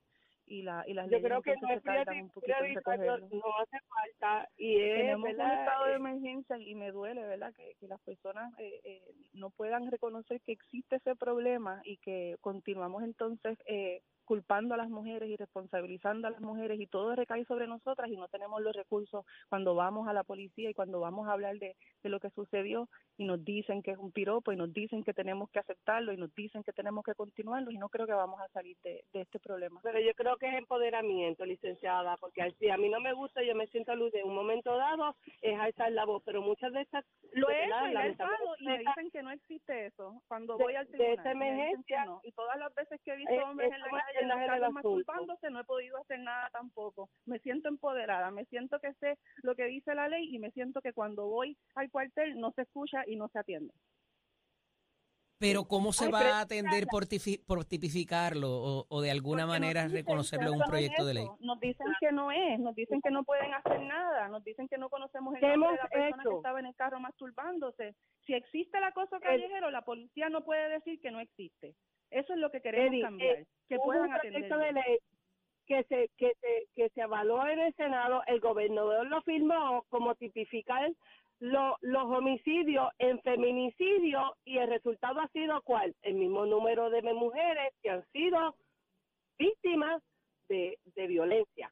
y, 0.46 0.62
la, 0.62 0.84
y 0.86 0.94
las 0.94 1.06
yo 1.06 1.18
leyes 1.18 1.26
creo 1.26 1.42
que 1.42 1.54
no 1.60 1.68
se 1.68 1.80
tardan 1.80 2.22
un 2.22 2.30
poquito 2.30 2.64
en 2.64 2.74
recogerlo. 2.74 3.28
no 3.28 3.58
hace 3.60 3.78
falta 3.88 4.48
y 4.56 4.80
es, 4.80 4.96
Tenemos 4.98 5.30
un 5.30 5.40
estado 5.40 5.86
de 5.86 5.94
emergencia 5.94 6.58
y 6.58 6.74
me 6.74 6.92
duele, 6.92 7.24
¿verdad? 7.26 7.52
Que, 7.54 7.74
que 7.78 7.88
las 7.88 8.00
personas 8.00 8.52
eh, 8.58 8.80
eh, 8.84 9.02
no 9.32 9.50
puedan 9.50 9.90
reconocer 9.90 10.40
que 10.40 10.52
existe 10.52 10.96
ese 10.96 11.16
problema 11.16 11.80
y 11.84 11.96
que 11.98 12.36
continuamos 12.40 13.02
entonces 13.02 13.58
eh, 13.66 14.02
culpando 14.26 14.74
a 14.74 14.76
las 14.76 14.90
mujeres 14.90 15.30
y 15.30 15.36
responsabilizando 15.36 16.28
a 16.28 16.32
las 16.32 16.40
mujeres 16.42 16.78
y 16.80 16.86
todo 16.86 17.14
recae 17.14 17.44
sobre 17.46 17.66
nosotras 17.66 18.10
y 18.10 18.16
no 18.16 18.28
tenemos 18.28 18.60
los 18.60 18.76
recursos 18.76 19.24
cuando 19.48 19.74
vamos 19.74 20.08
a 20.08 20.12
la 20.12 20.24
policía 20.24 20.68
y 20.70 20.74
cuando 20.74 21.00
vamos 21.00 21.28
a 21.28 21.32
hablar 21.32 21.56
de, 21.58 21.76
de 22.02 22.08
lo 22.10 22.20
que 22.20 22.30
sucedió 22.30 22.88
y 23.16 23.24
nos 23.24 23.42
dicen 23.44 23.82
que 23.82 23.92
es 23.92 23.98
un 23.98 24.12
piropo 24.12 24.52
y 24.52 24.56
nos 24.56 24.72
dicen 24.72 25.02
que 25.04 25.14
tenemos 25.14 25.48
que 25.50 25.60
aceptarlo 25.60 26.12
y 26.12 26.18
nos 26.18 26.34
dicen 26.34 26.62
que 26.62 26.72
tenemos 26.72 27.04
que 27.04 27.14
continuarlo 27.14 27.70
y 27.70 27.78
no 27.78 27.88
creo 27.88 28.06
que 28.06 28.12
vamos 28.12 28.40
a 28.40 28.48
salir 28.48 28.76
de, 28.82 29.04
de 29.12 29.20
este 29.22 29.38
problema. 29.40 29.80
Pero 29.82 30.00
yo 30.00 30.12
creo 30.14 30.36
que 30.36 30.48
es 30.48 30.54
empoderamiento, 30.54 31.44
licenciada, 31.46 32.16
porque 32.18 32.42
al- 32.42 32.54
si 32.56 32.68
a 32.68 32.76
mí 32.76 32.88
no 32.90 33.00
me 33.00 33.12
gusta, 33.14 33.42
yo 33.42 33.54
me 33.54 33.66
siento 33.68 33.92
aludida 33.92 34.20
en 34.20 34.28
un 34.28 34.34
momento 34.34 34.76
dado, 34.76 35.16
es 35.40 35.58
alzar 35.58 35.92
la 35.92 36.04
voz, 36.04 36.22
pero 36.24 36.42
muchas 36.42 36.72
de 36.72 36.80
estas... 36.82 37.04
Lo 37.32 37.48
he 37.50 37.64
hecho 37.64 37.74
y 37.90 37.92
y 38.60 38.64
me 38.64 38.72
dicen 38.96 39.10
que 39.10 39.22
no 39.22 39.30
existe 39.30 39.86
eso. 39.86 40.22
Cuando 40.28 40.56
de- 40.56 40.64
voy 40.64 40.74
al 40.74 40.86
de 40.86 40.92
tribunal, 40.92 41.18
esa 41.26 41.34
me 41.34 41.44
dicen 41.44 41.56
que 41.84 41.94
emergencia, 41.94 42.04
no. 42.06 42.20
Y 42.24 42.32
todas 42.32 42.58
las 42.58 42.74
veces 42.74 43.00
que 43.02 43.12
he 43.12 43.16
visto 43.16 43.32
eh, 43.32 43.42
hombres 43.42 43.72
en 43.72 43.80
la 43.80 43.86
calle 44.06 44.15
en 44.20 44.28
carros 44.28 44.70
asunto. 44.70 44.72
masturbándose, 44.72 45.50
no 45.50 45.60
he 45.60 45.64
podido 45.64 45.98
hacer 45.98 46.20
nada 46.20 46.48
tampoco. 46.52 47.10
Me 47.26 47.38
siento 47.40 47.68
empoderada, 47.68 48.30
me 48.30 48.44
siento 48.46 48.78
que 48.80 48.94
sé 48.94 49.18
lo 49.42 49.54
que 49.54 49.64
dice 49.66 49.94
la 49.94 50.08
ley 50.08 50.34
y 50.34 50.38
me 50.38 50.50
siento 50.52 50.80
que 50.82 50.92
cuando 50.92 51.26
voy 51.28 51.56
al 51.74 51.90
cuartel 51.90 52.38
no 52.40 52.52
se 52.52 52.62
escucha 52.62 53.04
y 53.06 53.16
no 53.16 53.28
se 53.28 53.38
atiende. 53.38 53.72
pero 55.38 55.64
cómo 55.66 55.92
se 55.92 56.06
Ay, 56.06 56.10
va 56.10 56.38
a 56.38 56.40
atender 56.42 56.86
por, 56.88 57.04
por 57.46 57.64
tipificarlo 57.64 58.48
o, 58.50 58.86
o 58.88 59.00
de 59.02 59.10
alguna 59.10 59.46
manera 59.46 59.86
reconocerlo 59.88 60.48
en 60.50 60.56
un 60.56 60.62
que 60.62 60.64
eso 60.64 60.70
proyecto 60.70 61.04
de 61.04 61.14
ley. 61.14 61.32
Nos 61.40 61.60
dicen 61.60 61.96
que 62.00 62.12
no 62.12 62.32
es, 62.32 62.58
nos 62.60 62.74
dicen 62.74 63.00
que 63.02 63.10
no 63.10 63.24
pueden 63.24 63.52
hacer 63.54 63.80
nada, 63.82 64.28
nos 64.28 64.44
dicen 64.44 64.68
que 64.68 64.78
no 64.78 64.88
conocemos 64.90 65.34
el 65.36 65.40
¿Qué 65.40 65.46
nombre 65.46 65.68
de 65.70 65.76
hemos 65.76 65.78
la 65.78 65.88
persona 65.88 66.26
que 66.26 66.30
hecho? 66.30 66.36
estaba 66.36 66.60
en 66.60 66.66
el 66.66 66.74
carro 66.76 67.00
masturbándose. 67.00 67.94
Si 68.26 68.34
existe 68.34 68.78
el 68.78 68.84
acoso 68.84 69.20
callejero, 69.20 69.70
la 69.70 69.82
policía 69.84 70.28
no 70.30 70.44
puede 70.44 70.68
decir 70.70 71.00
que 71.00 71.10
no 71.10 71.20
existe. 71.20 71.74
Eso 72.10 72.32
es 72.32 72.38
lo 72.38 72.50
que 72.50 72.60
queremos 72.60 72.88
Eddie, 72.92 73.02
cambiar, 73.02 73.36
eh, 73.36 73.46
que 73.68 73.78
puedan 73.78 74.10
un 74.10 74.18
proyecto 74.20 74.54
atenderlo. 74.54 74.58
de 74.58 74.72
ley 74.72 74.98
que 75.66 75.82
se, 75.84 76.08
que 76.16 76.32
se, 76.40 76.66
que 76.76 76.88
se 76.90 77.02
avaló 77.02 77.46
en 77.48 77.58
el 77.58 77.74
Senado, 77.74 78.22
el 78.26 78.38
gobernador 78.40 79.06
lo 79.06 79.20
firmó 79.22 79.84
como 79.88 80.14
tipificar 80.14 80.92
lo- 81.40 81.76
los 81.80 82.04
homicidios 82.04 82.88
en 82.98 83.20
feminicidio 83.22 84.36
y 84.44 84.58
el 84.58 84.68
resultado 84.68 85.20
ha 85.20 85.28
sido 85.28 85.60
cuál? 85.62 85.94
El 86.02 86.14
mismo 86.14 86.46
número 86.46 86.88
de 86.90 87.02
mujeres 87.02 87.74
que 87.82 87.90
han 87.90 88.06
sido 88.12 88.54
víctimas 89.38 90.02
de, 90.48 90.78
de 90.94 91.06
violencia. 91.08 91.70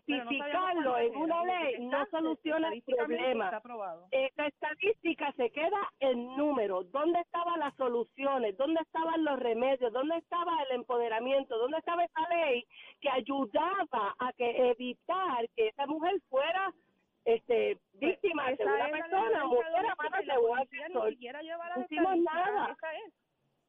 Tipificarlo 0.00 0.98
en 0.98 1.16
una 1.16 1.44
ley 1.44 1.80
no 1.80 2.06
soluciona 2.10 2.72
el 2.72 2.82
problema. 2.82 3.62
Eh, 4.10 4.30
la 4.36 4.46
estadística 4.46 5.32
se 5.32 5.50
queda 5.50 5.92
en 6.00 6.36
números. 6.36 6.90
¿Dónde 6.92 7.20
estaban 7.20 7.60
las 7.60 7.74
soluciones? 7.76 8.56
¿Dónde 8.56 8.80
estaban 8.80 9.24
los 9.24 9.38
remedios? 9.38 9.92
¿Dónde 9.92 10.16
estaba 10.16 10.52
el 10.68 10.76
empoderamiento? 10.76 11.58
¿Dónde 11.58 11.78
estaba 11.78 12.04
esa 12.04 12.28
ley 12.28 12.64
que 13.00 13.10
ayudaba 13.10 14.14
a 14.18 14.32
que 14.34 14.70
evitar 14.70 15.48
que 15.56 15.68
esa 15.68 15.86
mujer 15.86 16.14
fuera 16.28 16.72
este 17.24 17.78
víctima 17.94 18.50
de 18.50 18.64
una 18.64 18.88
persona, 18.90 19.44
mujer 19.44 19.72
de 19.72 19.80
un 19.80 19.96
policía 19.96 20.88
ni 20.88 20.94
agresor? 20.94 21.10
siquiera 21.10 21.42
lleva 21.42 21.68
las 21.68 21.78
No 21.78 21.84
hicimos 21.84 22.16
nada. 22.18 22.72
esa 22.72 22.94
es. 22.94 23.21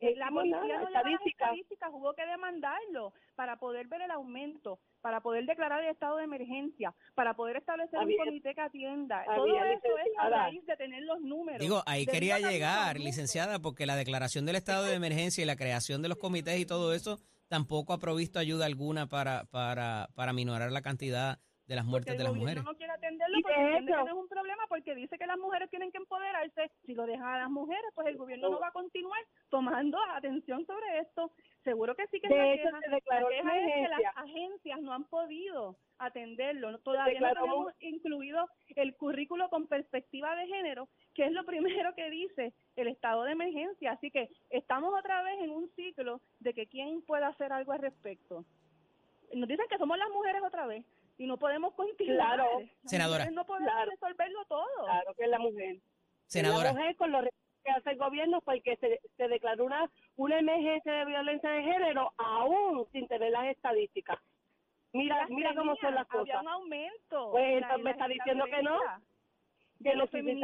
No 0.04 0.20
La 0.20 0.30
policía 0.30 0.58
nada, 0.58 0.68
no 0.68 0.74
las 0.74 0.88
estadísticas. 0.88 1.48
estadísticas, 1.48 1.90
hubo 1.94 2.14
que 2.14 2.26
demandarlo 2.26 3.14
para 3.36 3.58
poder 3.58 3.88
ver 3.88 4.02
el 4.02 4.12
aumento, 4.12 4.80
para 5.02 5.22
poder 5.22 5.46
declarar 5.46 5.84
el 5.84 5.90
estado 5.90 6.18
de 6.18 6.26
emergencia, 6.26 6.94
para 7.16 7.36
poder 7.36 7.58
establecer 7.58 8.00
Está 8.00 8.06
un 8.06 8.18
comité 8.18 8.56
que 8.56 8.62
atienda. 8.62 9.26
Todo 9.36 9.48
eso 9.66 9.98
es 9.98 10.20
a 10.20 10.30
raíz 10.30 10.66
de 10.66 10.78
tener 10.78 11.04
los 11.04 11.22
números. 11.22 11.60
Digo, 11.60 11.84
ahí 11.86 12.06
quería 12.06 12.40
llegar, 12.40 13.00
licenciada, 13.00 13.60
porque 13.60 13.86
la 13.86 13.96
declaración 13.96 14.46
del 14.46 14.56
estado 14.56 14.86
de 14.86 14.96
emergencia 14.96 15.42
y 15.42 15.46
la 15.46 15.56
creación 15.56 16.02
de 16.02 16.10
los 16.10 16.18
comités 16.18 16.60
y 16.60 16.66
todo 16.66 16.94
eso 16.94 17.20
tampoco 17.48 17.94
ha 17.94 18.00
provisto 18.00 18.40
ayuda 18.40 18.66
alguna 18.66 19.08
para, 19.08 19.46
para, 19.46 20.10
para 20.16 20.34
minorar 20.34 20.72
la 20.72 20.82
cantidad 20.82 21.40
de 21.68 21.76
las 21.76 21.86
muertes 21.86 22.18
de 22.18 22.24
las 22.24 22.34
mujeres. 22.34 22.64
no 22.64 22.76
quiere 22.76 22.93
porque 23.18 23.60
de 23.60 23.66
entiende 23.66 23.92
que 23.92 23.98
no 23.98 24.08
es 24.08 24.14
un 24.14 24.28
problema 24.28 24.64
porque 24.68 24.96
dice 24.96 25.18
que 25.18 25.26
las 25.28 25.38
mujeres 25.38 25.70
tienen 25.70 25.92
que 25.92 25.98
empoderarse. 25.98 26.72
Si 26.86 26.94
lo 26.94 27.06
dejan 27.06 27.28
a 27.28 27.38
las 27.40 27.50
mujeres, 27.50 27.92
pues 27.96 28.08
el 28.08 28.18
gobierno 28.18 28.50
no 28.50 28.60
va 28.60 28.68
a 28.68 28.72
continuar 28.72 29.20
tomando 29.50 29.98
atención 30.14 30.66
sobre 30.66 31.00
esto. 31.00 31.32
Seguro 31.64 31.96
que 31.96 32.08
sí 32.08 32.20
que 32.20 32.28
es 32.28 32.34
De 32.34 32.38
la 32.38 32.54
hecho, 32.54 32.64
queja. 32.66 32.80
se 32.82 32.90
declaró 32.90 33.30
La 33.30 33.36
queja 33.36 33.58
es 33.60 33.74
que 33.74 34.04
las 34.04 34.18
agencias 34.18 34.82
no 34.82 34.94
han 34.94 35.04
podido 35.06 35.76
atenderlo. 35.98 36.80
Todavía 36.80 37.20
no 37.20 37.34
tenemos 37.34 37.74
incluido 37.80 38.48
el 38.76 38.96
currículo 38.96 39.50
con 39.50 39.68
perspectiva 39.68 40.36
de 40.36 40.48
género, 40.48 40.88
que 41.14 41.26
es 41.26 41.32
lo 41.32 41.44
primero 41.86 41.94
que 41.96 42.10
dice 42.10 42.54
el 42.76 42.88
estado 42.88 43.24
de 43.24 43.32
emergencia. 43.32 43.94
Así 43.94 44.12
que 44.12 44.30
estamos 44.50 44.94
otra 44.98 45.24
vez 45.24 45.40
en 45.42 45.52
un 45.52 45.70
ciclo 45.76 46.22
de 46.40 46.54
que 46.54 46.68
quién 46.68 47.02
puede 47.04 47.26
hacer 47.26 47.52
algo 47.54 47.72
al 47.72 47.80
respecto. 47.80 48.44
Nos 49.34 49.48
dicen 49.48 49.66
que 49.70 49.78
somos 49.78 49.98
las 49.98 50.10
mujeres 50.10 50.44
otra 50.44 50.68
vez 50.68 50.86
y 51.18 51.26
no 51.28 51.38
podemos 51.38 51.74
continuar. 51.74 52.36
Claro. 52.36 52.60
Las 52.60 52.92
Senadora. 52.92 53.26
No 53.32 53.46
podemos 53.46 53.72
Claro. 53.72 53.92
resolverlo 53.92 54.46
todo. 54.46 54.66
Claro 54.86 55.14
que 55.16 55.24
es 55.24 55.30
la 55.30 55.40
mujer. 55.40 55.78
Senadora, 56.28 56.72
La 56.72 56.74
mujer 56.74 56.96
con 56.96 57.12
los 57.12 57.22
recursos 57.22 57.44
que 57.64 57.72
hace 57.72 57.90
el 57.92 57.98
gobierno 57.98 58.42
porque 58.42 58.76
se, 58.78 59.00
se 59.16 59.28
declaró 59.28 59.66
una, 59.66 59.90
una 60.18 60.40
emergencia 60.40 60.92
de 60.94 61.06
violencia 61.06 61.50
de 61.50 61.64
género 61.64 62.12
aún 62.18 62.86
sin 62.92 63.08
tener 63.08 63.32
las 63.32 63.46
estadísticas. 63.46 64.20
Mira, 64.92 65.18
Las 65.22 65.30
mira 65.30 65.56
cómo 65.56 65.76
son 65.78 65.96
las 65.96 66.06
Había 66.12 66.22
cosas. 66.36 66.42
un 66.42 66.48
aumento. 66.50 67.32
Pues, 67.32 67.62
la- 67.62 67.78
me 67.78 67.92
está 67.92 68.08
diciendo 68.08 68.46
que 68.46 68.62
no. 68.64 68.80
Que 69.82 69.90
De 69.90 69.96
los 69.96 70.10
tener 70.10 70.36
el 70.36 70.40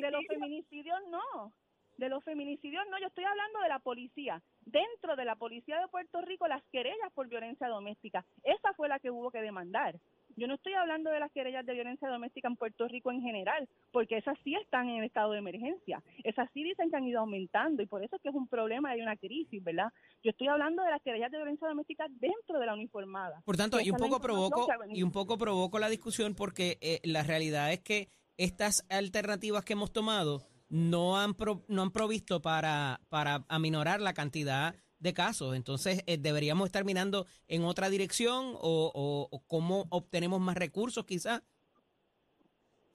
de 0.00 0.10
feminicidios 0.28 0.98
no. 1.08 1.52
De 1.96 2.08
los 2.08 2.24
feminicidios 2.24 2.82
no, 2.90 2.98
yo 2.98 3.06
estoy 3.06 3.24
hablando 3.24 3.60
de 3.60 3.68
la 3.68 3.78
policía. 3.78 4.42
Dentro 4.66 5.16
de 5.16 5.24
la 5.24 5.36
policía 5.36 5.80
de 5.80 5.88
Puerto 5.88 6.20
Rico, 6.22 6.48
las 6.48 6.62
querellas 6.72 7.12
por 7.14 7.28
violencia 7.28 7.68
doméstica. 7.68 8.24
Esa 8.42 8.72
fue 8.74 8.88
la 8.88 8.98
que 8.98 9.10
hubo 9.10 9.30
que 9.30 9.42
demandar. 9.42 9.96
Yo 10.36 10.48
no 10.48 10.54
estoy 10.54 10.74
hablando 10.74 11.10
de 11.10 11.20
las 11.20 11.30
querellas 11.30 11.64
de 11.64 11.74
violencia 11.74 12.08
doméstica 12.08 12.48
en 12.48 12.56
Puerto 12.56 12.88
Rico 12.88 13.12
en 13.12 13.20
general, 13.20 13.68
porque 13.92 14.16
esas 14.16 14.36
sí 14.42 14.54
están 14.56 14.88
en 14.88 15.04
estado 15.04 15.32
de 15.32 15.38
emergencia. 15.38 16.02
Esas 16.24 16.50
sí 16.52 16.64
dicen 16.64 16.90
que 16.90 16.96
han 16.96 17.06
ido 17.06 17.20
aumentando 17.20 17.82
y 17.82 17.86
por 17.86 18.02
eso 18.02 18.16
es 18.16 18.22
que 18.22 18.30
es 18.30 18.34
un 18.34 18.48
problema, 18.48 18.90
hay 18.90 19.00
una 19.00 19.16
crisis, 19.16 19.62
¿verdad? 19.62 19.92
Yo 20.24 20.30
estoy 20.30 20.48
hablando 20.48 20.82
de 20.82 20.90
las 20.90 21.02
querellas 21.02 21.30
de 21.30 21.38
violencia 21.38 21.68
doméstica 21.68 22.06
dentro 22.10 22.58
de 22.58 22.66
la 22.66 22.74
uniformada. 22.74 23.42
Por 23.44 23.56
tanto, 23.56 23.80
y 23.80 23.90
un 23.90 23.96
poco 23.96 24.20
provoco 24.20 24.66
y 24.88 25.02
un 25.02 25.12
poco 25.12 25.38
provoco 25.38 25.78
la 25.78 25.88
discusión 25.88 26.34
porque 26.34 26.78
eh, 26.80 27.00
la 27.04 27.22
realidad 27.22 27.72
es 27.72 27.80
que 27.80 28.08
estas 28.36 28.84
alternativas 28.90 29.64
que 29.64 29.74
hemos 29.74 29.92
tomado 29.92 30.42
no 30.74 31.16
han 31.20 31.34
pro- 31.34 31.62
no 31.68 31.82
han 31.82 31.92
provisto 31.92 32.42
para 32.42 33.00
para 33.08 33.44
aminorar 33.48 34.00
la 34.00 34.12
cantidad 34.12 34.74
de 34.98 35.14
casos. 35.14 35.54
Entonces, 35.54 36.02
eh, 36.06 36.18
deberíamos 36.18 36.66
estar 36.66 36.84
mirando 36.84 37.26
en 37.46 37.62
otra 37.64 37.90
dirección 37.90 38.54
o, 38.60 38.90
o- 39.30 39.40
cómo 39.46 39.84
obtenemos 39.90 40.40
más 40.40 40.56
recursos, 40.56 41.04
quizás. 41.06 41.42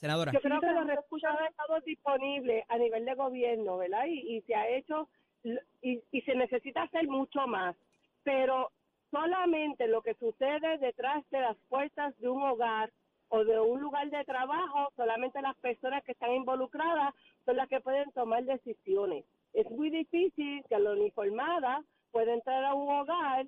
Senadora. 0.02 0.32
Yo 0.34 0.42
creo 0.42 0.60
que 0.60 0.72
los 0.72 0.88
recursos 0.88 1.30
han 1.30 1.46
estado 1.46 1.80
disponibles 1.86 2.66
a 2.70 2.78
nivel 2.78 3.06
de 3.06 3.14
gobierno, 3.16 3.78
¿verdad? 3.78 4.06
Y, 4.08 4.38
y 4.38 4.42
se 4.42 4.56
ha 4.56 4.68
hecho, 4.70 5.08
y, 5.82 6.00
y 6.12 6.22
se 6.22 6.36
necesita 6.36 6.84
hacer 6.84 7.08
mucho 7.08 7.48
más, 7.48 7.76
pero 8.24 8.72
solamente 9.12 9.88
lo 9.88 10.02
que 10.02 10.16
sucede 10.16 10.78
detrás 10.80 11.24
de 11.32 11.40
las 11.42 11.58
puertas 11.70 12.18
de 12.20 12.28
un 12.30 12.42
hogar 12.44 12.92
o 13.30 13.44
de 13.44 13.60
un 13.60 13.80
lugar 13.82 14.10
de 14.10 14.24
trabajo, 14.26 14.92
solamente 14.96 15.42
las 15.42 15.56
personas 15.58 16.04
que 16.04 16.14
están 16.14 16.32
involucradas 16.34 17.14
son 17.50 17.58
las 17.58 17.68
que 17.68 17.82
pueden 17.82 18.12
tomar 18.12 18.44
decisiones. 18.44 19.26
Es 19.54 19.70
muy 19.72 19.90
difícil 19.90 20.64
que 20.70 20.78
la 20.78 20.92
uniformada 20.92 21.84
pueda 22.12 22.32
entrar 22.32 22.64
a 22.64 22.76
un 22.76 22.92
hogar 22.92 23.48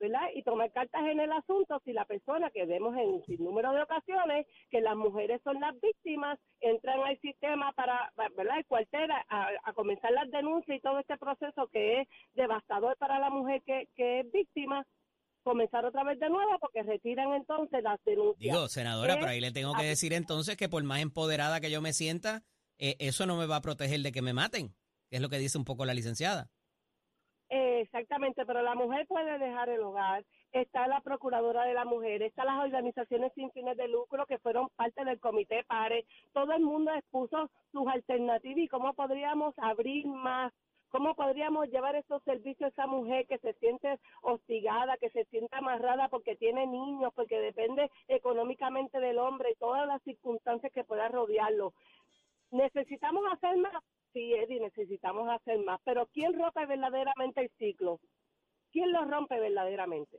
¿verdad? 0.00 0.28
Y 0.34 0.44
tomar 0.44 0.70
cartas 0.70 1.02
en 1.10 1.18
el 1.18 1.32
asunto 1.32 1.82
si 1.84 1.92
la 1.92 2.04
persona 2.04 2.50
que 2.50 2.64
vemos 2.66 2.96
en 2.96 3.20
sin 3.26 3.44
número 3.44 3.72
de 3.72 3.82
ocasiones 3.82 4.46
que 4.70 4.80
las 4.80 4.96
mujeres 4.96 5.40
son 5.42 5.58
las 5.60 5.74
víctimas, 5.80 6.38
entran 6.60 7.00
al 7.00 7.18
sistema 7.20 7.72
para, 7.72 8.12
¿verdad? 8.36 8.58
El 8.58 8.66
cuartel 8.66 9.10
a, 9.10 9.48
a 9.64 9.72
comenzar 9.72 10.12
las 10.12 10.30
denuncias 10.30 10.78
y 10.78 10.80
todo 10.80 11.00
este 11.00 11.18
proceso 11.18 11.66
que 11.72 12.02
es 12.02 12.08
devastador 12.34 12.96
para 12.96 13.18
la 13.18 13.28
mujer 13.28 13.60
que, 13.66 13.88
que 13.96 14.20
es 14.20 14.30
víctima, 14.30 14.86
comenzar 15.42 15.84
otra 15.84 16.04
vez 16.04 16.20
de 16.20 16.30
nuevo 16.30 16.58
porque 16.60 16.84
retiran 16.84 17.32
entonces 17.32 17.82
las 17.82 17.98
denuncias. 18.04 18.38
Digo, 18.38 18.68
senadora, 18.68 19.16
pero 19.16 19.30
ahí 19.30 19.40
le 19.40 19.50
tengo 19.50 19.74
que 19.74 19.84
decir 19.84 20.12
entonces 20.12 20.56
que 20.56 20.68
por 20.68 20.84
más 20.84 21.00
empoderada 21.00 21.60
que 21.60 21.70
yo 21.70 21.80
me 21.80 21.92
sienta, 21.92 22.44
eh, 22.78 22.96
eso 22.98 23.26
no 23.26 23.36
me 23.36 23.46
va 23.46 23.56
a 23.56 23.62
proteger 23.62 24.00
de 24.00 24.12
que 24.12 24.22
me 24.22 24.32
maten, 24.32 24.74
es 25.10 25.20
lo 25.20 25.28
que 25.28 25.38
dice 25.38 25.58
un 25.58 25.64
poco 25.64 25.84
la 25.84 25.94
licenciada. 25.94 26.50
Exactamente, 27.50 28.44
pero 28.44 28.60
la 28.60 28.74
mujer 28.74 29.06
puede 29.06 29.38
dejar 29.38 29.68
el 29.70 29.80
hogar. 29.80 30.24
Está 30.52 30.86
la 30.88 31.00
Procuradora 31.00 31.64
de 31.64 31.74
la 31.74 31.84
Mujer, 31.84 32.22
están 32.22 32.46
las 32.46 32.62
organizaciones 32.64 33.32
sin 33.34 33.50
fines 33.52 33.76
de 33.76 33.88
lucro 33.88 34.26
que 34.26 34.38
fueron 34.38 34.68
parte 34.76 35.04
del 35.04 35.20
Comité 35.20 35.64
PARE. 35.64 36.04
Todo 36.32 36.52
el 36.52 36.62
mundo 36.62 36.92
expuso 36.92 37.50
sus 37.72 37.86
alternativas 37.86 38.58
y 38.58 38.68
cómo 38.68 38.92
podríamos 38.94 39.54
abrir 39.58 40.06
más, 40.06 40.52
cómo 40.90 41.14
podríamos 41.14 41.68
llevar 41.68 41.96
esos 41.96 42.22
servicios 42.24 42.66
a 42.66 42.68
esa 42.68 42.86
mujer 42.86 43.26
que 43.26 43.38
se 43.38 43.54
siente 43.54 43.98
hostigada, 44.22 44.96
que 44.96 45.10
se 45.10 45.24
siente 45.26 45.54
amarrada 45.56 46.08
porque 46.08 46.36
tiene 46.36 46.66
niños, 46.66 47.12
porque 47.14 47.38
depende 47.40 47.90
económicamente 48.08 49.00
del 49.00 49.18
hombre 49.18 49.52
y 49.52 49.58
todas 49.58 49.86
las 49.86 50.02
circunstancias 50.02 50.72
que 50.72 50.84
pueda 50.84 51.08
rodearlo. 51.08 51.72
¿Necesitamos 52.50 53.22
hacer 53.32 53.56
más? 53.58 53.72
Sí, 54.12 54.32
Eddie, 54.34 54.60
necesitamos 54.60 55.28
hacer 55.28 55.58
más. 55.64 55.80
Pero 55.84 56.06
¿quién 56.12 56.32
rompe 56.38 56.64
verdaderamente 56.66 57.42
el 57.42 57.50
ciclo? 57.58 58.00
¿Quién 58.72 58.92
lo 58.92 59.04
rompe 59.04 59.38
verdaderamente? 59.38 60.18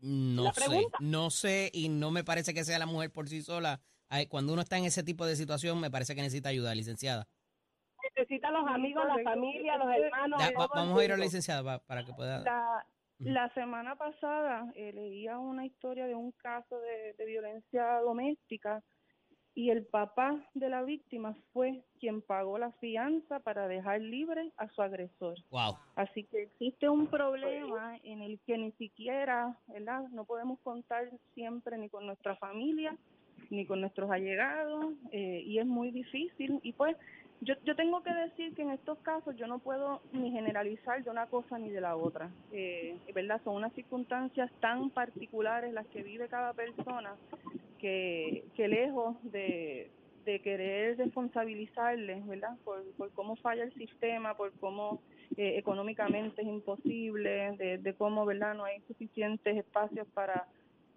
No 0.00 0.52
sé, 0.52 0.86
no 1.00 1.30
sé 1.30 1.70
y 1.72 1.88
no 1.88 2.10
me 2.10 2.22
parece 2.22 2.52
que 2.52 2.64
sea 2.64 2.78
la 2.78 2.86
mujer 2.86 3.10
por 3.10 3.28
sí 3.28 3.42
sola. 3.42 3.80
Ay, 4.08 4.26
Cuando 4.26 4.52
uno 4.52 4.62
está 4.62 4.78
en 4.78 4.84
ese 4.84 5.02
tipo 5.02 5.26
de 5.26 5.36
situación, 5.36 5.80
me 5.80 5.90
parece 5.90 6.14
que 6.14 6.22
necesita 6.22 6.50
ayuda, 6.50 6.74
licenciada. 6.74 7.26
Necesita 8.14 8.50
los 8.50 8.66
amigos, 8.68 9.04
la 9.06 9.22
familia, 9.22 9.76
los 9.78 9.88
hermanos. 9.88 10.40
Va- 10.40 10.68
vamos 10.74 10.98
a 11.00 11.04
ir 11.04 11.12
a 11.12 11.16
la 11.16 11.24
licenciada 11.24 11.62
pa- 11.64 11.84
para 11.84 12.04
que 12.04 12.12
pueda... 12.12 12.44
La, 13.18 13.52
semana 13.54 13.96
pasada 13.96 14.70
eh, 14.74 14.92
leía 14.92 15.38
una 15.38 15.64
historia 15.64 16.06
de 16.06 16.14
un 16.14 16.32
caso 16.32 16.78
de, 16.80 17.14
de 17.14 17.24
violencia 17.24 18.00
doméstica 18.00 18.82
y 19.56 19.70
el 19.70 19.86
papá 19.86 20.38
de 20.52 20.68
la 20.68 20.82
víctima 20.82 21.34
fue 21.54 21.82
quien 21.98 22.20
pagó 22.20 22.58
la 22.58 22.72
fianza 22.72 23.40
para 23.40 23.66
dejar 23.66 24.02
libre 24.02 24.52
a 24.58 24.68
su 24.68 24.82
agresor. 24.82 25.38
Wow. 25.50 25.78
Así 25.96 26.24
que 26.24 26.42
existe 26.42 26.90
un 26.90 27.06
problema 27.06 27.96
en 28.04 28.20
el 28.20 28.38
que 28.40 28.58
ni 28.58 28.70
siquiera, 28.72 29.56
¿verdad? 29.68 30.02
No 30.10 30.26
podemos 30.26 30.60
contar 30.60 31.10
siempre 31.34 31.78
ni 31.78 31.88
con 31.88 32.06
nuestra 32.06 32.36
familia, 32.36 32.94
ni 33.48 33.64
con 33.64 33.80
nuestros 33.80 34.10
allegados, 34.10 34.92
eh, 35.10 35.42
y 35.46 35.58
es 35.58 35.66
muy 35.66 35.90
difícil. 35.90 36.60
Y 36.62 36.74
pues 36.74 36.94
yo, 37.40 37.54
yo 37.64 37.74
tengo 37.76 38.02
que 38.02 38.12
decir 38.12 38.54
que 38.54 38.60
en 38.60 38.72
estos 38.72 38.98
casos 38.98 39.36
yo 39.36 39.46
no 39.46 39.58
puedo 39.58 40.02
ni 40.12 40.32
generalizar 40.32 41.02
de 41.02 41.08
una 41.08 41.28
cosa 41.28 41.58
ni 41.58 41.70
de 41.70 41.80
la 41.80 41.96
otra, 41.96 42.30
eh, 42.52 42.98
¿verdad? 43.14 43.40
Son 43.42 43.54
unas 43.54 43.72
circunstancias 43.72 44.50
tan 44.60 44.90
particulares 44.90 45.72
las 45.72 45.86
que 45.86 46.02
vive 46.02 46.28
cada 46.28 46.52
persona 46.52 47.14
que, 47.78 48.44
que 48.54 48.68
lejos 48.68 49.16
de, 49.30 49.90
de 50.24 50.40
querer 50.40 50.98
responsabilizarles, 50.98 52.26
¿verdad? 52.26 52.56
Por, 52.64 52.84
por 52.96 53.12
cómo 53.12 53.36
falla 53.36 53.64
el 53.64 53.74
sistema, 53.74 54.36
por 54.36 54.52
cómo 54.58 55.00
eh, 55.36 55.58
económicamente 55.58 56.42
es 56.42 56.48
imposible, 56.48 57.56
de, 57.56 57.78
de 57.78 57.94
cómo, 57.94 58.24
¿verdad? 58.26 58.54
No 58.54 58.64
hay 58.64 58.80
suficientes 58.82 59.56
espacios 59.56 60.06
para 60.14 60.46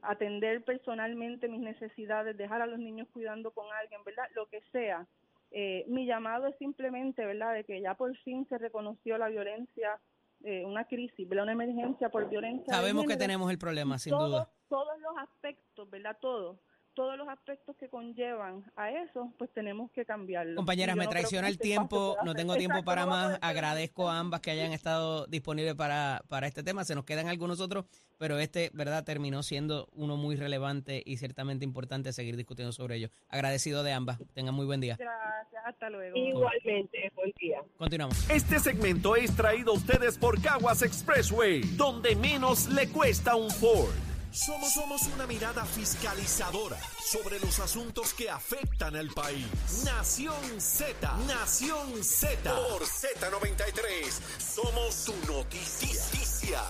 atender 0.02 0.64
personalmente 0.64 1.48
mis 1.48 1.60
necesidades, 1.60 2.38
dejar 2.38 2.62
a 2.62 2.68
los 2.68 2.80
niños 2.80 3.08
cuidando 3.12 3.52
con 3.52 3.66
alguien, 3.82 4.02
¿verdad? 4.06 4.24
Lo 4.34 4.46
que 4.48 4.62
sea. 4.72 5.06
Eh, 5.52 5.84
mi 5.88 6.06
llamado 6.06 6.48
es 6.48 6.56
simplemente, 6.58 7.26
¿verdad?, 7.26 7.54
de 7.54 7.64
que 7.64 7.82
ya 7.82 7.96
por 7.96 8.16
fin 8.18 8.48
se 8.48 8.58
reconoció 8.58 9.18
la 9.18 9.30
violencia, 9.30 10.00
eh, 10.44 10.64
una 10.64 10.86
crisis, 10.86 11.28
¿verdad?, 11.28 11.44
una 11.44 11.54
emergencia 11.54 12.10
por 12.10 12.30
violencia. 12.30 12.74
Sabemos 12.74 13.06
que 13.06 13.18
tenemos 13.18 13.50
el 13.52 13.58
problema, 13.58 13.98
sin 13.98 14.12
todos, 14.12 14.30
duda. 14.30 14.50
Todos 14.70 15.00
los 15.02 15.18
aspectos, 15.18 15.90
¿verdad? 15.90 16.18
Todos. 16.22 16.60
Todos 17.00 17.18
los 17.18 17.30
aspectos 17.30 17.78
que 17.78 17.88
conllevan 17.88 18.70
a 18.76 18.92
eso, 18.92 19.32
pues 19.38 19.50
tenemos 19.54 19.90
que 19.92 20.04
cambiarlo. 20.04 20.58
Compañeras, 20.58 20.98
me 20.98 21.06
no 21.06 21.10
traiciona 21.10 21.48
el 21.48 21.54
este 21.54 21.64
tiempo, 21.64 22.18
no 22.26 22.36
tengo 22.36 22.58
tiempo 22.58 22.80
Exacto, 22.80 22.86
para 22.86 23.06
más. 23.06 23.40
Agradezco 23.42 24.10
a 24.10 24.20
ambas 24.20 24.42
que 24.42 24.52
hayan 24.52 24.74
estado 24.74 25.26
disponibles 25.28 25.76
para, 25.76 26.22
para 26.28 26.46
este 26.46 26.62
tema. 26.62 26.84
Se 26.84 26.96
nos 26.96 27.06
quedan 27.06 27.30
algunos 27.30 27.62
otros, 27.62 27.86
pero 28.18 28.38
este, 28.38 28.70
¿verdad? 28.74 29.06
Terminó 29.06 29.44
siendo 29.44 29.88
uno 29.94 30.18
muy 30.18 30.36
relevante 30.36 31.02
y 31.06 31.16
ciertamente 31.16 31.64
importante 31.64 32.12
seguir 32.12 32.36
discutiendo 32.36 32.74
sobre 32.74 32.98
ello. 32.98 33.08
Agradecido 33.30 33.82
de 33.84 33.94
ambas. 33.94 34.20
Tengan 34.34 34.54
muy 34.54 34.66
buen 34.66 34.82
día. 34.82 34.98
Gracias, 35.00 35.64
hasta 35.66 35.90
luego. 35.90 36.18
Igualmente, 36.18 37.14
buen 37.16 37.32
día. 37.40 37.62
Continuamos. 37.78 38.30
Este 38.30 38.60
segmento 38.60 39.16
es 39.16 39.34
traído 39.38 39.72
a 39.72 39.76
ustedes 39.76 40.18
por 40.18 40.42
Caguas 40.42 40.82
Expressway, 40.82 41.62
donde 41.78 42.18
menos 42.18 42.68
le 42.68 42.90
cuesta 42.90 43.38
un 43.38 43.50
Ford. 43.50 44.09
Somos, 44.32 44.74
somos 44.74 45.02
una 45.08 45.26
mirada 45.26 45.66
fiscalizadora 45.66 46.78
sobre 47.04 47.40
los 47.40 47.60
asuntos 47.60 48.14
que 48.14 48.30
afectan 48.30 48.96
al 48.96 49.10
país. 49.10 49.48
Nación 49.84 50.62
Z, 50.62 51.18
Nación 51.28 52.04
Z. 52.04 52.56
Por 52.56 52.84
Z93, 52.84 54.12
somos 54.38 54.94
su 54.94 55.16
noticia. 55.26 56.62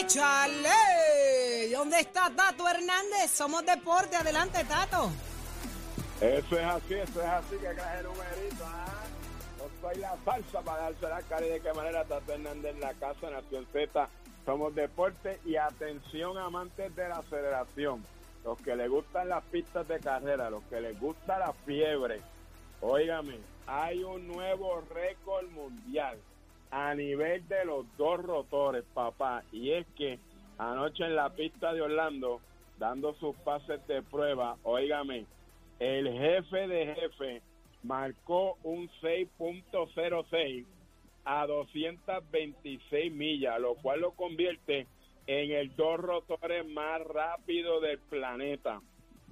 ¡Échale! 0.00 1.70
¿Dónde 1.72 2.00
está 2.00 2.30
Tato 2.34 2.68
Hernández? 2.68 3.30
Somos 3.34 3.66
deporte. 3.66 4.16
Adelante, 4.16 4.64
Tato. 4.64 5.10
Eso 6.20 6.58
es 6.58 6.64
así, 6.64 6.94
eso 6.94 7.20
es 7.20 7.28
así, 7.28 7.56
que 7.60 7.74
traje 7.74 8.02
numerito, 8.04 8.64
¿ah? 8.64 8.86
No 9.58 9.64
soy 9.80 10.00
la 10.00 10.16
falsa 10.24 10.60
para 10.60 10.82
darse 10.84 11.08
la 11.08 11.22
cara 11.22 11.46
y 11.46 11.50
de 11.50 11.60
qué 11.60 11.72
manera 11.72 12.04
Tato 12.04 12.32
Hernández 12.32 12.74
en 12.74 12.80
la 12.80 12.94
casa, 12.94 13.28
Nación 13.28 13.66
Z, 13.72 14.08
somos 14.44 14.74
deporte 14.74 15.38
y 15.44 15.56
atención 15.56 16.38
amantes 16.38 16.94
de 16.96 17.08
la 17.08 17.16
aceleración, 17.16 18.04
los 18.44 18.60
que 18.60 18.74
les 18.74 18.90
gustan 18.90 19.28
las 19.28 19.44
pistas 19.44 19.86
de 19.86 20.00
carrera, 20.00 20.50
los 20.50 20.62
que 20.64 20.80
les 20.80 20.98
gusta 20.98 21.38
la 21.38 21.52
fiebre, 21.52 22.20
óigame, 22.80 23.38
hay 23.66 24.02
un 24.02 24.26
nuevo 24.26 24.82
récord 24.92 25.48
mundial 25.50 26.18
a 26.70 26.94
nivel 26.94 27.46
de 27.48 27.64
los 27.64 27.86
dos 27.96 28.22
rotores, 28.22 28.84
papá, 28.94 29.42
y 29.52 29.72
es 29.72 29.86
que 29.96 30.18
anoche 30.58 31.04
en 31.04 31.14
la 31.16 31.30
pista 31.30 31.72
de 31.72 31.82
Orlando, 31.82 32.40
dando 32.78 33.14
sus 33.14 33.36
pases 33.36 33.86
de 33.86 34.02
prueba, 34.02 34.56
óigame, 34.64 35.26
el 35.78 36.10
jefe 36.12 36.66
de 36.66 36.94
jefe 36.94 37.42
marcó 37.82 38.56
un 38.62 38.88
6.06 39.00 40.64
a 41.24 41.46
226 41.46 43.12
millas, 43.12 43.60
lo 43.60 43.74
cual 43.76 44.00
lo 44.00 44.12
convierte 44.12 44.86
en 45.26 45.52
el 45.52 45.74
dos 45.76 46.00
rotores 46.00 46.66
más 46.68 47.00
rápido 47.02 47.80
del 47.80 47.98
planeta. 47.98 48.80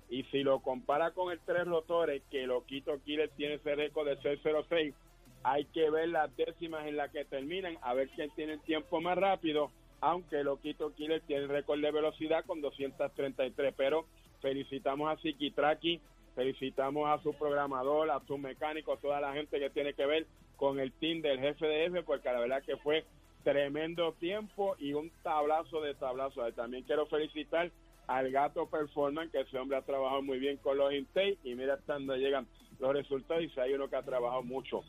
Y 0.08 0.24
si 0.24 0.42
lo 0.42 0.60
compara 0.60 1.12
con 1.12 1.32
el 1.32 1.40
tres 1.40 1.66
rotores, 1.66 2.22
que 2.30 2.46
Loquito 2.46 3.00
Killer 3.04 3.30
tiene 3.36 3.54
ese 3.54 3.74
récord 3.74 4.08
de 4.08 4.16
606, 4.16 4.94
hay 5.42 5.64
que 5.66 5.88
ver 5.90 6.08
las 6.08 6.34
décimas 6.36 6.86
en 6.86 6.96
las 6.96 7.10
que 7.10 7.24
terminan, 7.24 7.78
a 7.82 7.94
ver 7.94 8.08
quién 8.10 8.30
tiene 8.34 8.54
el 8.54 8.60
tiempo 8.60 9.00
más 9.00 9.16
rápido. 9.16 9.70
aunque 10.02 10.42
Loquito 10.42 10.94
Killer 10.94 11.20
tiene 11.26 11.46
récord 11.46 11.78
de 11.80 11.90
velocidad 11.90 12.44
con 12.46 12.62
233, 12.62 13.74
pero 13.76 14.06
felicitamos 14.40 15.12
a 15.12 15.18
Traki, 15.54 16.00
felicitamos 16.34 17.06
a 17.06 17.22
su 17.22 17.34
programador, 17.34 18.10
a 18.10 18.20
su 18.26 18.38
mecánico, 18.38 18.96
toda 18.96 19.20
la 19.20 19.34
gente 19.34 19.60
que 19.60 19.68
tiene 19.68 19.92
que 19.92 20.06
ver 20.06 20.26
con 20.60 20.78
el 20.78 20.92
team 20.92 21.22
del 21.22 21.40
jefe 21.40 21.66
de 21.66 21.84
jefe, 21.84 22.02
porque 22.02 22.30
la 22.30 22.38
verdad 22.38 22.62
que 22.62 22.76
fue 22.76 23.06
tremendo 23.42 24.12
tiempo 24.20 24.76
y 24.78 24.92
un 24.92 25.10
tablazo 25.22 25.80
de 25.80 25.94
tablazo. 25.94 26.42
También 26.52 26.84
quiero 26.84 27.06
felicitar 27.06 27.70
al 28.06 28.30
Gato 28.30 28.66
Performance, 28.66 29.32
que 29.32 29.40
ese 29.40 29.58
hombre 29.58 29.78
ha 29.78 29.82
trabajado 29.82 30.20
muy 30.20 30.38
bien 30.38 30.58
con 30.58 30.76
los 30.76 30.92
Intake 30.92 31.38
y 31.44 31.54
mira 31.54 31.74
hasta 31.74 31.94
dónde 31.94 32.18
llegan 32.18 32.46
los 32.78 32.92
resultados 32.92 33.42
y 33.42 33.48
si 33.48 33.58
hay 33.58 33.72
uno 33.72 33.88
que 33.88 33.96
ha 33.96 34.02
trabajado 34.02 34.42
mucho 34.42 34.84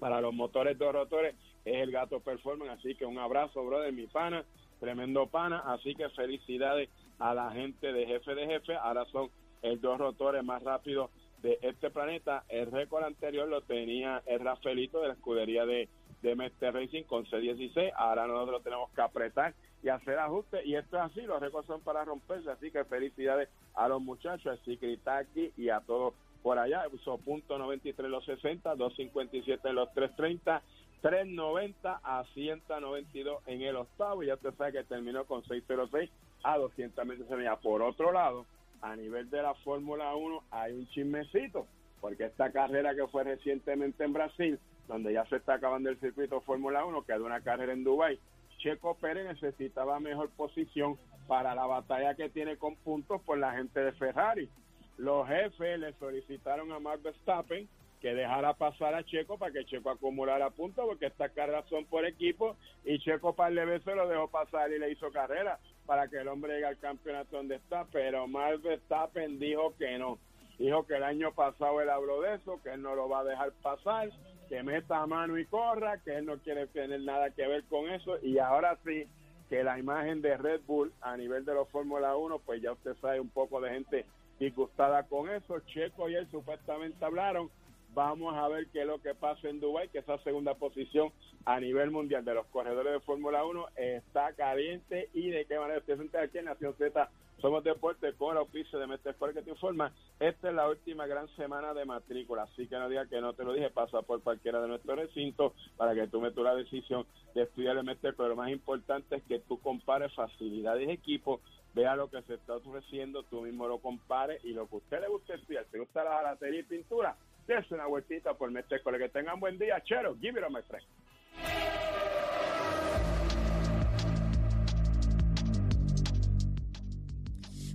para 0.00 0.20
los 0.20 0.34
motores 0.34 0.76
de 0.76 0.90
rotores 0.90 1.36
es 1.64 1.76
el 1.76 1.92
Gato 1.92 2.18
Performance, 2.18 2.80
así 2.80 2.96
que 2.96 3.06
un 3.06 3.18
abrazo, 3.18 3.64
brother, 3.64 3.92
mi 3.92 4.08
pana, 4.08 4.44
tremendo 4.80 5.28
pana, 5.28 5.60
así 5.60 5.94
que 5.94 6.08
felicidades 6.08 6.88
a 7.20 7.34
la 7.34 7.52
gente 7.52 7.92
de 7.92 8.04
jefe 8.04 8.34
de 8.34 8.46
jefe, 8.46 8.74
ahora 8.74 9.04
son 9.12 9.30
el 9.62 9.80
dos 9.80 9.96
rotores 9.98 10.42
más 10.42 10.60
rápidos 10.64 11.10
de 11.42 11.58
este 11.62 11.90
planeta, 11.90 12.44
el 12.48 12.70
récord 12.70 13.04
anterior 13.04 13.48
lo 13.48 13.60
tenía 13.62 14.22
el 14.26 14.40
Rafaelito 14.40 15.00
de 15.00 15.08
la 15.08 15.14
escudería 15.14 15.66
de, 15.66 15.88
de 16.22 16.34
Mester 16.34 16.74
Racing 16.74 17.04
con 17.04 17.24
C16, 17.26 17.92
ahora 17.96 18.26
nosotros 18.26 18.62
tenemos 18.62 18.90
que 18.90 19.00
apretar 19.00 19.54
y 19.82 19.88
hacer 19.88 20.18
ajustes, 20.18 20.66
y 20.66 20.74
esto 20.74 20.96
es 20.96 21.02
así, 21.02 21.22
los 21.22 21.40
récords 21.40 21.66
son 21.66 21.80
para 21.82 22.04
romperse, 22.04 22.50
así 22.50 22.70
que 22.70 22.84
felicidades 22.84 23.48
a 23.74 23.88
los 23.88 24.00
muchachos, 24.00 24.58
que 24.64 24.98
aquí 25.06 25.52
y 25.56 25.68
a 25.68 25.80
todos 25.80 26.14
por 26.42 26.58
allá, 26.58 26.84
uso 26.92 27.18
punto 27.18 27.58
93 27.58 28.10
los 28.10 28.24
60, 28.24 28.74
257 28.74 29.68
en 29.68 29.74
los 29.74 29.92
330, 29.92 30.62
390 31.02 32.00
a 32.02 32.24
192 32.34 33.42
en 33.46 33.62
el 33.62 33.76
octavo, 33.76 34.22
y 34.22 34.26
ya 34.26 34.34
usted 34.34 34.54
sabe 34.54 34.72
que 34.72 34.84
terminó 34.84 35.24
con 35.24 35.44
606 35.44 36.10
a 36.42 36.58
200 36.58 37.06
metros 37.06 37.28
Por 37.62 37.82
otro 37.82 38.12
lado, 38.12 38.46
a 38.82 38.96
nivel 38.96 39.28
de 39.30 39.42
la 39.42 39.54
Fórmula 39.54 40.14
1 40.14 40.44
hay 40.50 40.72
un 40.72 40.86
chismecito, 40.88 41.66
porque 42.00 42.24
esta 42.24 42.52
carrera 42.52 42.94
que 42.94 43.06
fue 43.08 43.24
recientemente 43.24 44.04
en 44.04 44.12
Brasil, 44.12 44.58
donde 44.86 45.12
ya 45.12 45.24
se 45.26 45.36
está 45.36 45.54
acabando 45.54 45.90
el 45.90 46.00
circuito 46.00 46.40
Fórmula 46.40 46.84
1, 46.84 47.04
que 47.04 47.12
es 47.12 47.20
una 47.20 47.40
carrera 47.40 47.72
en 47.72 47.84
Dubái, 47.84 48.18
Checo 48.58 48.96
Pérez 48.96 49.26
necesitaba 49.26 50.00
mejor 50.00 50.30
posición 50.30 50.96
para 51.26 51.54
la 51.54 51.66
batalla 51.66 52.14
que 52.14 52.28
tiene 52.28 52.56
con 52.56 52.76
puntos 52.76 53.20
por 53.22 53.38
la 53.38 53.52
gente 53.52 53.80
de 53.80 53.92
Ferrari. 53.92 54.48
Los 54.96 55.28
jefes 55.28 55.78
le 55.78 55.92
solicitaron 55.94 56.72
a 56.72 56.80
Max 56.80 57.02
Verstappen 57.02 57.68
que 58.00 58.14
dejara 58.14 58.54
pasar 58.54 58.94
a 58.94 59.04
Checo 59.04 59.38
para 59.38 59.52
que 59.52 59.64
Checo 59.64 59.90
acumulara 59.90 60.50
puntos, 60.50 60.86
porque 60.86 61.06
estas 61.06 61.32
carreras 61.32 61.68
son 61.68 61.84
por 61.84 62.04
equipo, 62.04 62.56
y 62.84 62.98
Checo 63.00 63.34
para 63.34 63.50
el 63.50 63.66
veces 63.66 63.94
lo 63.94 64.08
dejó 64.08 64.28
pasar 64.28 64.70
y 64.72 64.78
le 64.78 64.92
hizo 64.92 65.10
carrera 65.10 65.58
para 65.88 66.06
que 66.08 66.18
el 66.18 66.28
hombre 66.28 66.52
llegue 66.52 66.66
al 66.66 66.78
campeonato 66.78 67.38
donde 67.38 67.54
está, 67.54 67.86
pero 67.90 68.28
Max 68.28 68.60
Verstappen 68.62 69.38
dijo 69.38 69.74
que 69.78 69.96
no. 69.96 70.18
Dijo 70.58 70.86
que 70.86 70.96
el 70.96 71.02
año 71.02 71.32
pasado 71.32 71.80
él 71.80 71.88
habló 71.88 72.20
de 72.20 72.34
eso, 72.34 72.60
que 72.62 72.74
él 72.74 72.82
no 72.82 72.94
lo 72.94 73.08
va 73.08 73.20
a 73.20 73.24
dejar 73.24 73.52
pasar, 73.62 74.10
que 74.50 74.62
meta 74.62 75.06
mano 75.06 75.38
y 75.38 75.46
corra, 75.46 75.96
que 76.02 76.18
él 76.18 76.26
no 76.26 76.36
quiere 76.40 76.66
tener 76.66 77.00
nada 77.00 77.30
que 77.30 77.46
ver 77.46 77.64
con 77.70 77.88
eso, 77.88 78.18
y 78.22 78.38
ahora 78.38 78.76
sí, 78.84 79.06
que 79.48 79.64
la 79.64 79.78
imagen 79.78 80.20
de 80.20 80.36
Red 80.36 80.60
Bull 80.66 80.92
a 81.00 81.16
nivel 81.16 81.46
de 81.46 81.54
los 81.54 81.66
Fórmula 81.70 82.14
1, 82.16 82.38
pues 82.40 82.60
ya 82.60 82.72
usted 82.72 82.94
sabe 83.00 83.18
un 83.18 83.30
poco 83.30 83.58
de 83.62 83.70
gente 83.70 84.04
disgustada 84.38 85.04
con 85.04 85.30
eso. 85.30 85.58
Checo 85.60 86.10
y 86.10 86.16
él 86.16 86.28
supuestamente 86.30 87.02
hablaron. 87.02 87.50
Vamos 87.94 88.34
a 88.36 88.48
ver 88.48 88.68
qué 88.68 88.82
es 88.82 88.86
lo 88.86 89.00
que 89.00 89.14
pasa 89.14 89.48
en 89.48 89.60
Dubái, 89.60 89.88
que 89.88 89.98
esa 89.98 90.18
segunda 90.18 90.54
posición 90.54 91.12
a 91.44 91.58
nivel 91.58 91.90
mundial 91.90 92.24
de 92.24 92.34
los 92.34 92.46
corredores 92.46 92.92
de 92.92 93.00
Fórmula 93.00 93.44
1 93.44 93.66
está 93.76 94.32
caliente. 94.34 95.08
Y 95.14 95.30
de 95.30 95.46
qué 95.46 95.58
manera 95.58 95.80
usted 95.80 95.98
se 96.10 96.18
aquí 96.18 96.38
en 96.38 96.44
Nación 96.46 96.74
Z 96.74 97.10
somos 97.40 97.62
Deportes 97.62 98.14
con 98.16 98.36
el 98.36 98.42
oficio 98.42 98.78
de 98.78 98.86
Mestre 98.86 99.14
que 99.32 99.42
te 99.42 99.50
informa. 99.50 99.92
Esta 100.18 100.48
es 100.48 100.54
la 100.54 100.68
última 100.68 101.06
gran 101.06 101.28
semana 101.36 101.72
de 101.72 101.84
matrícula, 101.84 102.42
así 102.42 102.66
que 102.66 102.76
no 102.76 102.88
diga 102.88 103.06
que 103.06 103.20
no 103.20 103.32
te 103.32 103.44
lo 103.44 103.52
dije, 103.52 103.70
pasa 103.70 104.02
por 104.02 104.22
cualquiera 104.22 104.60
de 104.60 104.68
nuestros 104.68 104.98
recintos 104.98 105.52
para 105.76 105.94
que 105.94 106.08
tú 106.08 106.20
metas 106.20 106.42
la 106.42 106.56
decisión 106.56 107.06
de 107.34 107.42
estudiar 107.42 107.76
el 107.76 107.84
Mestre, 107.84 108.12
pero 108.12 108.30
lo 108.30 108.36
más 108.36 108.50
importante 108.50 109.16
es 109.16 109.22
que 109.24 109.38
tú 109.38 109.60
compares 109.60 110.12
facilidades 110.14 110.88
de 110.88 110.92
equipo, 110.92 111.40
vea 111.74 111.94
lo 111.94 112.10
que 112.10 112.22
se 112.22 112.34
está 112.34 112.56
ofreciendo, 112.56 113.22
tú 113.24 113.42
mismo 113.42 113.68
lo 113.68 113.78
compares 113.78 114.44
y 114.44 114.52
lo 114.52 114.66
que 114.66 114.74
a 114.74 114.78
usted 114.78 115.00
le 115.00 115.08
guste 115.08 115.34
estudiar, 115.34 115.64
si 115.70 115.78
gusta 115.78 116.02
la 116.02 116.16
jalatería 116.16 116.60
y 116.60 116.64
pintura, 116.64 117.16
dése 117.48 117.74
una 117.74 117.86
vueltita 117.86 118.34
por 118.34 118.50
Mestre 118.50 118.80
Que 118.82 119.08
tengan 119.08 119.40
buen 119.40 119.58
día, 119.58 119.82
chero, 119.82 120.14
give 120.20 120.38
it 120.38 120.44
a 120.44 120.50
my 120.50 120.62
friend. 120.62 120.84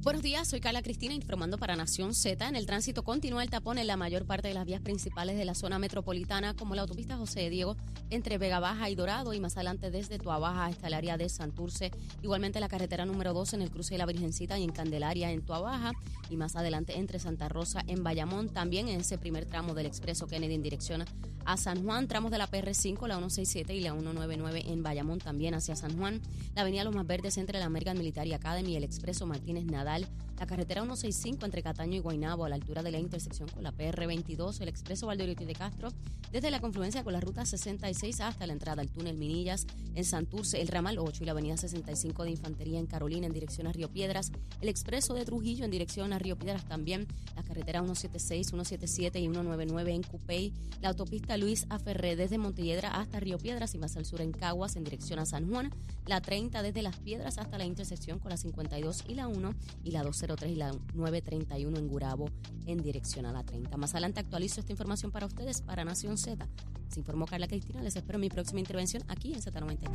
Buenos 0.03 0.21
días, 0.21 0.49
soy 0.49 0.59
Carla 0.59 0.81
Cristina 0.81 1.13
informando 1.13 1.57
para 1.57 1.77
Nación 1.77 2.13
Z. 2.13 2.45
En 2.45 2.57
el 2.57 2.65
tránsito 2.65 3.05
continúa 3.05 3.41
el 3.41 3.49
tapón 3.49 3.77
en 3.77 3.87
la 3.87 3.95
mayor 3.95 4.25
parte 4.25 4.49
de 4.49 4.53
las 4.53 4.65
vías 4.65 4.81
principales 4.81 5.37
de 5.37 5.45
la 5.45 5.55
zona 5.55 5.79
metropolitana, 5.79 6.53
como 6.55 6.75
la 6.75 6.81
autopista 6.81 7.15
José 7.15 7.49
Diego 7.49 7.77
entre 8.09 8.37
Vega 8.37 8.59
Baja 8.59 8.89
y 8.89 8.95
Dorado 8.95 9.33
y 9.33 9.39
más 9.39 9.55
adelante 9.55 9.91
desde 9.91 10.19
Tuabaja 10.19 10.65
hasta 10.65 10.87
el 10.87 10.93
área 10.93 11.15
de 11.15 11.29
Santurce. 11.29 11.91
Igualmente 12.21 12.59
la 12.59 12.67
carretera 12.67 13.05
número 13.05 13.31
2 13.31 13.53
en 13.53 13.61
el 13.61 13.71
cruce 13.71 13.93
de 13.93 13.99
la 13.99 14.05
Virgencita 14.05 14.59
y 14.59 14.65
en 14.65 14.73
Candelaria 14.73 15.31
en 15.31 15.41
Tuabaja 15.41 15.93
y 16.29 16.35
más 16.35 16.57
adelante 16.57 16.97
entre 16.97 17.17
Santa 17.17 17.47
Rosa 17.47 17.81
en 17.87 18.03
Bayamón. 18.03 18.49
También 18.49 18.89
en 18.89 18.99
ese 18.99 19.17
primer 19.17 19.45
tramo 19.45 19.73
del 19.73 19.85
expreso 19.85 20.27
Kennedy 20.27 20.55
en 20.55 20.63
dirección 20.63 21.05
a 21.45 21.55
San 21.55 21.83
Juan, 21.83 22.07
tramos 22.09 22.31
de 22.31 22.37
la 22.37 22.49
PR5, 22.49 23.07
la 23.07 23.15
167 23.15 23.73
y 23.73 23.79
la 23.81 23.91
199 23.91 24.63
en 24.67 24.83
Bayamón 24.83 25.19
también 25.19 25.53
hacia 25.53 25.77
San 25.77 25.97
Juan. 25.97 26.21
La 26.55 26.61
avenida 26.63 26.83
Los 26.83 26.93
Más 26.93 27.07
Verdes 27.07 27.37
entre 27.37 27.59
la 27.59 27.65
American 27.65 27.97
Military 27.97 28.33
Academy 28.33 28.73
y 28.73 28.75
el 28.75 28.83
expreso 28.83 29.25
Martínez 29.25 29.65
Nadal 29.65 29.92
la 30.01 30.47
carretera 30.47 30.81
165 30.81 31.45
entre 31.45 31.61
Cataño 31.63 31.95
y 31.95 31.99
Guaynabo 31.99 32.45
a 32.45 32.49
la 32.49 32.55
altura 32.55 32.83
de 32.83 32.91
la 32.91 32.99
intersección 32.99 33.47
con 33.49 33.63
la 33.63 33.71
PR22, 33.71 34.59
el 34.61 34.67
expreso 34.67 35.07
Valdeoriotti 35.07 35.45
de 35.45 35.53
Castro, 35.53 35.89
desde 36.31 36.51
la 36.51 36.59
confluencia 36.59 37.03
con 37.03 37.13
la 37.13 37.19
ruta 37.19 37.45
66 37.45 38.19
hasta 38.21 38.47
la 38.47 38.53
entrada 38.53 38.81
al 38.81 38.89
túnel 38.89 39.17
Minillas 39.17 39.67
en 39.93 40.03
Santurce, 40.03 40.59
el 40.61 40.67
ramal 40.67 40.97
8 40.97 41.23
y 41.23 41.25
la 41.25 41.31
avenida 41.33 41.55
65 41.57 42.23
de 42.23 42.31
Infantería 42.31 42.79
en 42.79 42.87
Carolina 42.87 43.27
en 43.27 43.33
dirección 43.33 43.67
a 43.67 43.71
Río 43.71 43.89
Piedras, 43.89 44.31
el 44.59 44.69
expreso 44.69 45.13
de 45.13 45.25
Trujillo 45.25 45.65
en 45.65 45.71
dirección 45.71 46.11
a 46.11 46.19
Río 46.19 46.37
Piedras 46.37 46.65
también, 46.65 47.07
la 47.35 47.43
carretera 47.43 47.79
176, 47.81 48.47
177 48.47 49.19
y 49.19 49.23
199 49.23 49.93
en 49.93 50.03
Cupey, 50.03 50.53
la 50.81 50.89
autopista 50.89 51.37
Luis 51.37 51.67
Aferré 51.69 52.15
desde 52.15 52.37
Montelledra 52.37 52.89
hasta 52.89 53.19
Río 53.19 53.37
Piedras 53.37 53.75
y 53.75 53.77
más 53.77 53.95
al 53.95 54.05
sur 54.05 54.21
en 54.21 54.31
Caguas 54.31 54.75
en 54.75 54.83
dirección 54.83 55.19
a 55.19 55.25
San 55.25 55.49
Juan, 55.49 55.71
la 56.07 56.19
30 56.19 56.63
desde 56.63 56.81
Las 56.81 56.97
Piedras 56.97 57.37
hasta 57.37 57.57
la 57.57 57.65
intersección 57.65 58.19
con 58.19 58.31
la 58.31 58.37
52 58.37 59.03
y 59.07 59.13
la 59.13 59.27
1 59.27 59.53
y 59.83 59.91
la 59.91 60.03
12 60.03 60.27
03 60.27 60.51
y 60.51 60.55
la 60.55 60.71
931 60.93 61.77
en 61.77 61.87
Gurabo 61.87 62.29
en 62.65 62.81
dirección 62.81 63.25
a 63.25 63.31
la 63.31 63.43
30. 63.43 63.75
Más 63.77 63.91
adelante 63.91 64.19
actualizo 64.19 64.59
esta 64.59 64.71
información 64.71 65.11
para 65.11 65.25
ustedes 65.25 65.61
para 65.61 65.83
Nación 65.83 66.17
Z. 66.17 66.47
Se 66.89 66.99
informó 66.99 67.25
Carla 67.25 67.47
Cristina. 67.47 67.81
Les 67.81 67.95
espero 67.95 68.19
mi 68.19 68.29
próxima 68.29 68.59
intervención 68.59 69.03
aquí 69.07 69.33
en 69.33 69.41
Z93. 69.41 69.89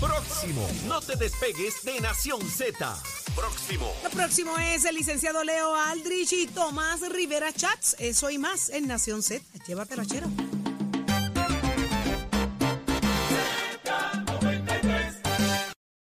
Próximo. 0.00 0.66
No 0.86 1.00
te 1.00 1.16
despegues 1.16 1.82
de 1.84 2.00
Nación 2.00 2.40
Z. 2.42 2.96
Próximo. 3.34 3.92
Lo 4.04 4.10
próximo 4.10 4.56
es 4.58 4.84
el 4.84 4.94
licenciado 4.94 5.42
Leo 5.42 5.74
Aldrich 5.74 6.32
y 6.32 6.46
Tomás 6.46 7.00
Rivera 7.10 7.52
Chats. 7.52 7.96
Eso 7.98 8.30
y 8.30 8.38
más 8.38 8.70
en 8.70 8.86
Nación 8.86 9.22
Z. 9.22 9.44
Llévatelo, 9.66 10.04
chero. 10.04 10.28